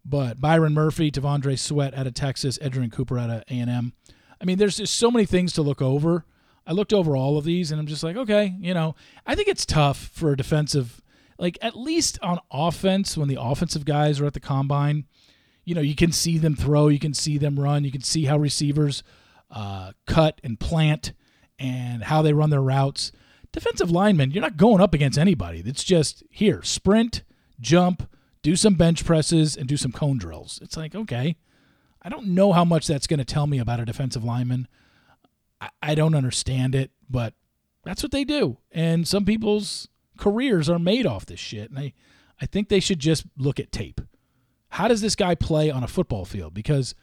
But 0.06 0.40
Byron 0.40 0.74
Murphy, 0.74 1.12
T'Vondre 1.12 1.60
Sweat 1.60 1.94
out 1.94 2.08
of 2.08 2.14
Texas, 2.14 2.58
Edgerrin 2.60 2.92
Cooper 2.92 3.20
out 3.20 3.30
of 3.30 3.44
A&M. 3.50 3.94
I 4.42 4.46
mean, 4.46 4.58
there's 4.58 4.78
just 4.78 4.96
so 4.96 5.12
many 5.12 5.26
things 5.26 5.52
to 5.54 5.62
look 5.62 5.82
over. 5.82 6.26
I 6.70 6.74
looked 6.74 6.94
over 6.94 7.18
all 7.18 7.36
of 7.40 7.46
these 7.46 7.72
and 7.72 7.82
I'm 7.82 7.88
just 7.88 8.04
like, 8.04 8.16
okay, 8.16 8.56
you 8.60 8.76
know, 8.76 8.96
I 9.26 9.34
think 9.34 9.48
it's 9.48 9.66
tough 9.66 9.98
for 9.98 10.32
a 10.34 10.38
defensive, 10.38 11.02
like 11.40 11.58
at 11.64 11.76
least 11.76 12.20
on 12.22 12.40
offense, 12.52 13.18
when 13.18 13.28
the 13.28 13.42
offensive 13.42 13.86
guys 13.86 14.20
are 14.20 14.28
at 14.28 14.36
the 14.36 14.40
combine, 14.40 15.06
you 15.66 15.74
know, 15.74 15.82
you 15.82 15.96
can 15.96 16.12
see 16.12 16.38
them 16.38 16.56
throw, 16.56 16.88
you 16.88 17.00
can 17.00 17.16
see 17.16 17.40
them 17.40 17.60
run, 17.60 17.86
you 17.86 17.92
can 17.92 18.04
see 18.04 18.26
how 18.26 18.38
receivers 18.38 19.02
uh, 19.50 19.94
cut 20.06 20.40
and 20.44 20.60
plant 20.60 21.14
and 21.58 22.04
how 22.04 22.22
they 22.22 22.34
run 22.34 22.52
their 22.52 22.62
routes. 22.62 23.12
Defensive 23.52 23.90
linemen, 23.90 24.30
you're 24.30 24.42
not 24.42 24.56
going 24.56 24.80
up 24.80 24.94
against 24.94 25.18
anybody. 25.18 25.64
It's 25.66 25.84
just 25.84 26.22
here, 26.30 26.62
sprint, 26.62 27.24
jump, 27.60 28.08
do 28.44 28.56
some 28.56 28.76
bench 28.76 29.04
presses, 29.04 29.58
and 29.58 29.68
do 29.68 29.76
some 29.76 29.92
cone 29.92 30.20
drills. 30.20 30.60
It's 30.62 30.78
like, 30.78 30.94
okay, 30.94 31.36
I 32.04 32.10
don't 32.10 32.28
know 32.28 32.54
how 32.54 32.64
much 32.64 32.86
that's 32.86 33.08
going 33.08 33.18
to 33.18 33.26
tell 33.26 33.48
me 33.48 33.58
about 33.58 33.80
a 33.80 33.86
defensive 33.86 34.24
lineman. 34.24 34.68
I, 35.82 35.96
don't 35.96 36.16
understand 36.16 36.76
it, 36.76 36.92
but 37.10 37.34
that's 37.84 38.04
what 38.04 38.12
they 38.12 38.24
do. 38.24 38.58
And 38.72 39.08
some 39.08 39.26
people's 39.26 39.90
careers 40.18 40.70
are 40.70 40.80
made 40.80 41.06
off 41.06 41.26
this 41.26 41.40
shit. 41.40 41.70
And 41.70 41.80
I, 41.80 41.94
I 42.42 42.46
think 42.46 42.70
they 42.70 42.80
should 42.80 43.00
just 43.00 43.26
look 43.38 43.60
at 43.60 43.72
tape. 43.72 44.02
How 44.70 44.88
does 44.88 45.02
this 45.02 45.16
guy 45.16 45.36
play 45.36 45.70
on 45.70 45.84
a 45.84 45.88
football 45.88 46.26
field? 46.26 46.54
Because 46.54 46.96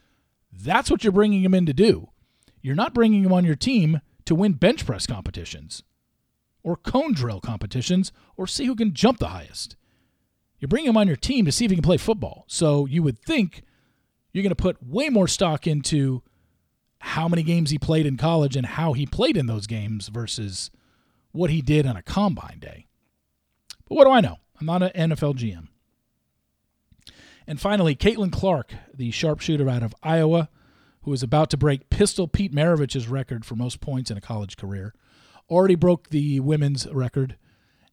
that's 0.53 0.91
what 0.91 1.05
you're 1.05 1.13
bringing 1.13 1.43
him 1.43 1.55
in 1.55 1.67
to 1.67 1.75
do. 1.75 2.11
You're 2.63 2.75
not 2.75 2.95
bringing 2.95 3.25
him 3.25 3.33
on 3.33 3.45
your 3.45 3.57
team 3.57 4.01
to 4.25 4.35
win 4.35 4.53
bench 4.53 4.87
press 4.87 5.07
competitions 5.07 5.83
or 6.63 6.77
cone 6.77 7.13
drill 7.13 7.41
competitions 7.41 8.13
or 8.37 8.47
see 8.47 8.67
who 8.67 8.75
can 8.75 8.93
jump 8.93 9.19
the 9.19 9.29
highest. 9.29 9.77
You're 10.59 10.69
bringing 10.69 10.91
him 10.91 10.97
on 10.97 11.07
your 11.07 11.17
team 11.17 11.45
to 11.45 11.53
see 11.53 11.65
if 11.65 11.71
he 11.71 11.77
can 11.77 11.83
play 11.83 11.97
football. 11.97 12.45
So 12.49 12.87
you 12.87 13.03
would 13.03 13.19
think 13.19 13.63
you're 14.33 14.43
going 14.43 14.51
to 14.51 14.57
put 14.57 14.83
way 14.83 15.09
more 15.09 15.29
stock 15.29 15.67
into 15.67 16.23
how 17.07 17.29
many 17.29 17.45
games 17.45 17.71
he 17.71 17.79
played 17.79 18.05
in 18.05 18.17
college 18.17 18.57
and 18.57 18.67
how 18.67 18.93
he 18.93 19.07
played 19.07 19.37
in 19.37 19.47
those 19.47 19.69
games 19.69 20.09
versus 20.09 20.73
what 21.31 21.51
he 21.51 21.63
did 21.63 21.87
on 21.87 21.97
a 21.97 22.03
combine 22.03 22.59
day. 22.59 22.87
But 23.89 23.95
what 23.95 24.05
do 24.05 24.11
I 24.11 24.21
know? 24.21 24.39
I'm 24.59 24.67
not 24.67 24.83
an 24.83 25.11
NFL 25.11 25.37
GM. 25.37 25.69
And 27.47 27.61
finally, 27.61 27.95
Caitlin 27.95 28.33
Clark, 28.33 28.75
the 28.93 29.13
sharpshooter 29.13 29.69
out 29.69 29.85
of 29.85 29.95
Iowa, 30.03 30.49
who 31.03 31.13
is 31.13 31.23
about 31.23 31.49
to 31.51 31.57
break 31.57 31.91
Pistol 31.91 32.27
Pete 32.27 32.53
Maravich's 32.53 33.07
record 33.07 33.45
for 33.45 33.55
most 33.55 33.81
points 33.81 34.11
in 34.11 34.17
a 34.17 34.21
college 34.21 34.57
career, 34.57 34.93
already 35.49 35.77
broke 35.77 36.09
the 36.09 36.41
women's 36.41 36.89
record, 36.89 37.37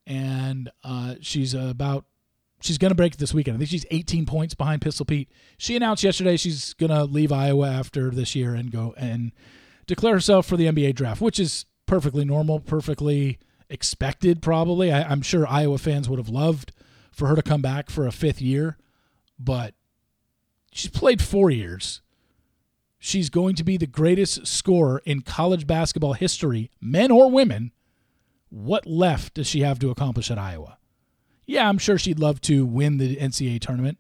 and 0.08 0.72
uh, 0.84 1.16
she's 1.22 1.54
about 1.54 2.06
she's 2.64 2.78
going 2.78 2.92
to 2.92 2.96
break 2.96 3.14
it 3.14 3.20
this 3.20 3.34
weekend. 3.34 3.56
I 3.56 3.58
think 3.60 3.70
she's 3.70 3.86
18 3.92 4.26
points 4.26 4.56
behind 4.56 4.82
Pistol 4.82 5.06
Pete. 5.06 5.30
She 5.58 5.76
announced 5.76 6.04
yesterday 6.04 6.38
she's 6.38 6.74
going 6.74 6.92
to 6.92 7.04
leave 7.04 7.32
Iowa 7.32 7.70
after 7.70 8.10
this 8.10 8.36
year 8.36 8.56
and 8.56 8.72
go 8.72 8.94
and 8.98 9.34
declare 9.86 10.14
herself 10.14 10.46
for 10.46 10.56
the 10.56 10.68
NBA 10.68 10.96
draft, 10.96 11.22
which 11.22 11.40
is 11.40 11.66
perfectly 11.86 12.24
normal, 12.24 12.62
perfectly 12.62 13.38
expected, 13.70 14.42
probably. 14.42 14.92
I, 14.92 15.12
am 15.12 15.22
sure 15.22 15.46
Iowa 15.48 15.78
fans 15.78 16.08
would 16.08 16.20
have 16.20 16.30
loved 16.30 16.72
for 17.12 17.28
her 17.28 17.36
to 17.36 17.42
come 17.42 17.62
back 17.62 17.90
for 17.90 18.08
a 18.08 18.12
fifth 18.12 18.42
year, 18.42 18.78
but 19.38 19.74
she's 20.72 20.90
played 20.90 21.22
four 21.22 21.50
years. 21.50 22.02
She's 22.98 23.30
going 23.30 23.56
to 23.56 23.66
be 23.66 23.76
the 23.76 23.88
greatest 23.88 24.48
scorer 24.48 25.02
in 25.04 25.22
college 25.22 25.68
basketball 25.68 26.14
history, 26.14 26.72
men 26.80 27.12
or 27.12 27.30
women. 27.30 27.74
What 28.48 28.86
left 28.86 29.34
does 29.34 29.48
she 29.48 29.62
have 29.62 29.80
to 29.80 29.90
accomplish 29.90 30.32
at 30.32 30.38
Iowa? 30.38 30.78
Yeah, 31.46 31.68
I'm 31.68 31.78
sure 31.78 31.98
she'd 31.98 32.20
love 32.20 32.42
to 32.42 32.66
win 32.66 32.98
the 32.98 33.18
NCAA 33.18 33.60
tournament 33.60 33.98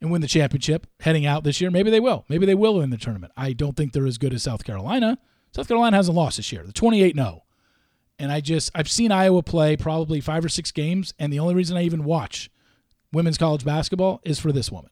and 0.00 0.10
win 0.10 0.20
the 0.20 0.28
championship 0.28 0.86
heading 1.00 1.24
out 1.26 1.44
this 1.44 1.60
year. 1.60 1.70
Maybe 1.70 1.90
they 1.90 2.00
will. 2.00 2.24
Maybe 2.28 2.46
they 2.46 2.54
will 2.54 2.76
win 2.76 2.90
the 2.90 2.96
tournament. 2.96 3.32
I 3.36 3.52
don't 3.52 3.76
think 3.76 3.92
they're 3.92 4.06
as 4.06 4.18
good 4.18 4.34
as 4.34 4.42
South 4.42 4.64
Carolina. 4.64 5.18
South 5.54 5.68
Carolina 5.68 5.96
hasn't 5.96 6.16
lost 6.16 6.36
this 6.36 6.52
year. 6.52 6.64
The 6.64 6.72
28 6.72 7.14
0. 7.14 7.42
And 8.18 8.32
I 8.32 8.40
just, 8.40 8.70
I've 8.74 8.90
seen 8.90 9.12
Iowa 9.12 9.42
play 9.42 9.76
probably 9.76 10.20
five 10.20 10.44
or 10.44 10.48
six 10.48 10.72
games, 10.72 11.12
and 11.18 11.32
the 11.32 11.38
only 11.38 11.54
reason 11.54 11.76
I 11.76 11.82
even 11.82 12.04
watch 12.04 12.50
women's 13.12 13.38
college 13.38 13.64
basketball 13.64 14.20
is 14.24 14.38
for 14.38 14.52
this 14.52 14.72
woman. 14.72 14.90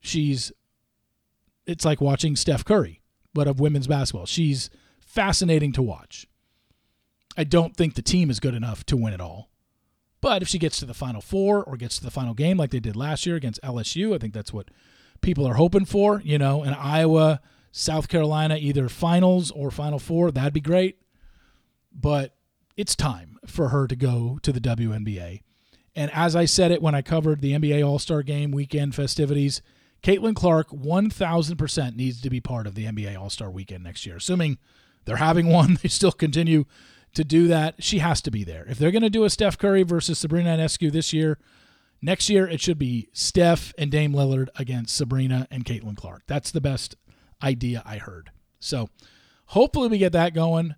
She's, 0.00 0.50
it's 1.66 1.84
like 1.84 2.00
watching 2.00 2.34
Steph 2.36 2.64
Curry, 2.64 3.02
but 3.34 3.46
of 3.46 3.60
women's 3.60 3.86
basketball. 3.86 4.26
She's 4.26 4.70
fascinating 5.00 5.72
to 5.72 5.82
watch. 5.82 6.26
I 7.36 7.44
don't 7.44 7.76
think 7.76 7.94
the 7.94 8.02
team 8.02 8.30
is 8.30 8.40
good 8.40 8.54
enough 8.54 8.84
to 8.86 8.96
win 8.96 9.12
it 9.12 9.20
all. 9.20 9.50
But 10.24 10.40
if 10.40 10.48
she 10.48 10.58
gets 10.58 10.78
to 10.78 10.86
the 10.86 10.94
final 10.94 11.20
four 11.20 11.62
or 11.62 11.76
gets 11.76 11.98
to 11.98 12.02
the 12.02 12.10
final 12.10 12.32
game 12.32 12.56
like 12.56 12.70
they 12.70 12.80
did 12.80 12.96
last 12.96 13.26
year 13.26 13.36
against 13.36 13.60
LSU, 13.60 14.14
I 14.14 14.18
think 14.18 14.32
that's 14.32 14.54
what 14.54 14.70
people 15.20 15.46
are 15.46 15.56
hoping 15.56 15.84
for. 15.84 16.22
You 16.24 16.38
know, 16.38 16.62
in 16.62 16.72
Iowa, 16.72 17.42
South 17.72 18.08
Carolina, 18.08 18.56
either 18.56 18.88
finals 18.88 19.50
or 19.50 19.70
final 19.70 19.98
four, 19.98 20.30
that'd 20.30 20.54
be 20.54 20.62
great. 20.62 20.96
But 21.92 22.34
it's 22.74 22.96
time 22.96 23.36
for 23.46 23.68
her 23.68 23.86
to 23.86 23.94
go 23.94 24.38
to 24.40 24.50
the 24.50 24.62
WNBA. 24.62 25.42
And 25.94 26.10
as 26.14 26.34
I 26.34 26.46
said 26.46 26.70
it 26.70 26.80
when 26.80 26.94
I 26.94 27.02
covered 27.02 27.42
the 27.42 27.52
NBA 27.52 27.86
All 27.86 27.98
Star 27.98 28.22
Game 28.22 28.50
weekend 28.50 28.94
festivities, 28.94 29.60
Caitlin 30.02 30.34
Clark 30.34 30.70
1000% 30.70 31.96
needs 31.96 32.22
to 32.22 32.30
be 32.30 32.40
part 32.40 32.66
of 32.66 32.74
the 32.74 32.86
NBA 32.86 33.20
All 33.20 33.28
Star 33.28 33.50
weekend 33.50 33.84
next 33.84 34.06
year. 34.06 34.16
Assuming 34.16 34.56
they're 35.04 35.16
having 35.16 35.48
one, 35.48 35.74
they 35.82 35.90
still 35.90 36.12
continue 36.12 36.64
to 37.14 37.24
do 37.24 37.48
that. 37.48 37.82
She 37.82 37.98
has 37.98 38.20
to 38.22 38.30
be 38.30 38.44
there. 38.44 38.64
If 38.68 38.78
they're 38.78 38.90
going 38.90 39.02
to 39.02 39.10
do 39.10 39.24
a 39.24 39.30
Steph 39.30 39.58
Curry 39.58 39.82
versus 39.82 40.18
Sabrina 40.18 40.56
Ionescu 40.56 40.90
this 40.92 41.12
year, 41.12 41.38
next 42.02 42.28
year 42.28 42.46
it 42.46 42.60
should 42.60 42.78
be 42.78 43.08
Steph 43.12 43.72
and 43.78 43.90
Dame 43.90 44.12
Lillard 44.12 44.48
against 44.56 44.96
Sabrina 44.96 45.46
and 45.50 45.64
Caitlin 45.64 45.96
Clark. 45.96 46.22
That's 46.26 46.50
the 46.50 46.60
best 46.60 46.96
idea 47.42 47.82
I 47.84 47.98
heard. 47.98 48.30
So 48.60 48.88
hopefully 49.46 49.88
we 49.88 49.98
get 49.98 50.12
that 50.12 50.34
going. 50.34 50.74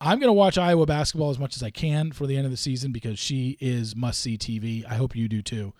I'm 0.00 0.18
going 0.18 0.28
to 0.28 0.32
watch 0.32 0.58
Iowa 0.58 0.84
basketball 0.84 1.30
as 1.30 1.38
much 1.38 1.54
as 1.54 1.62
I 1.62 1.70
can 1.70 2.10
for 2.10 2.26
the 2.26 2.36
end 2.36 2.44
of 2.44 2.50
the 2.50 2.56
season 2.56 2.90
because 2.90 3.18
she 3.18 3.56
is 3.60 3.94
must 3.94 4.20
see 4.20 4.36
TV. 4.36 4.84
I 4.84 4.94
hope 4.94 5.14
you 5.14 5.28
do 5.28 5.42
too. 5.42 5.74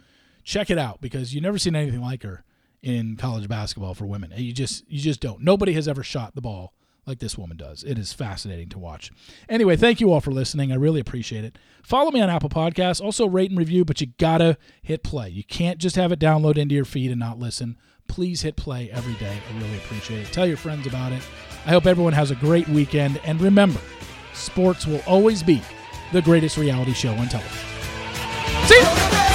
Check 0.44 0.70
it 0.70 0.78
out 0.78 1.00
because 1.00 1.34
you've 1.34 1.42
never 1.42 1.58
seen 1.58 1.74
anything 1.74 2.00
like 2.00 2.22
her 2.22 2.44
in 2.82 3.16
college 3.16 3.48
basketball 3.48 3.94
for 3.94 4.06
women. 4.06 4.32
You 4.36 4.52
just 4.52 4.88
you 4.88 5.00
just 5.00 5.20
don't. 5.20 5.42
Nobody 5.42 5.72
has 5.72 5.88
ever 5.88 6.02
shot 6.02 6.34
the 6.34 6.40
ball 6.40 6.72
like 7.06 7.18
this 7.18 7.36
woman 7.36 7.56
does. 7.56 7.82
It 7.82 7.98
is 7.98 8.12
fascinating 8.12 8.68
to 8.70 8.78
watch. 8.78 9.10
Anyway, 9.48 9.76
thank 9.76 10.00
you 10.00 10.12
all 10.12 10.20
for 10.20 10.30
listening. 10.30 10.70
I 10.70 10.76
really 10.76 11.00
appreciate 11.00 11.44
it. 11.44 11.58
Follow 11.82 12.10
me 12.10 12.20
on 12.20 12.30
Apple 12.30 12.48
Podcasts. 12.48 13.00
Also 13.00 13.26
rate 13.26 13.50
and 13.50 13.58
review, 13.58 13.84
but 13.84 14.00
you 14.00 14.08
gotta 14.18 14.56
hit 14.82 15.02
play. 15.02 15.28
You 15.28 15.44
can't 15.44 15.78
just 15.78 15.96
have 15.96 16.12
it 16.12 16.20
download 16.20 16.56
into 16.56 16.74
your 16.74 16.84
feed 16.84 17.10
and 17.10 17.20
not 17.20 17.38
listen. 17.38 17.76
Please 18.08 18.42
hit 18.42 18.56
play 18.56 18.90
every 18.90 19.14
day. 19.14 19.36
I 19.50 19.58
really 19.60 19.76
appreciate 19.78 20.26
it. 20.26 20.32
Tell 20.32 20.46
your 20.46 20.56
friends 20.56 20.86
about 20.86 21.12
it. 21.12 21.22
I 21.66 21.70
hope 21.70 21.86
everyone 21.86 22.12
has 22.12 22.30
a 22.30 22.36
great 22.36 22.68
weekend. 22.68 23.20
And 23.24 23.40
remember, 23.40 23.80
sports 24.34 24.86
will 24.86 25.02
always 25.06 25.42
be 25.42 25.62
the 26.12 26.22
greatest 26.22 26.56
reality 26.56 26.92
show 26.92 27.12
on 27.14 27.28
television. 27.28 27.68
See 28.66 28.78
you. 28.78 29.31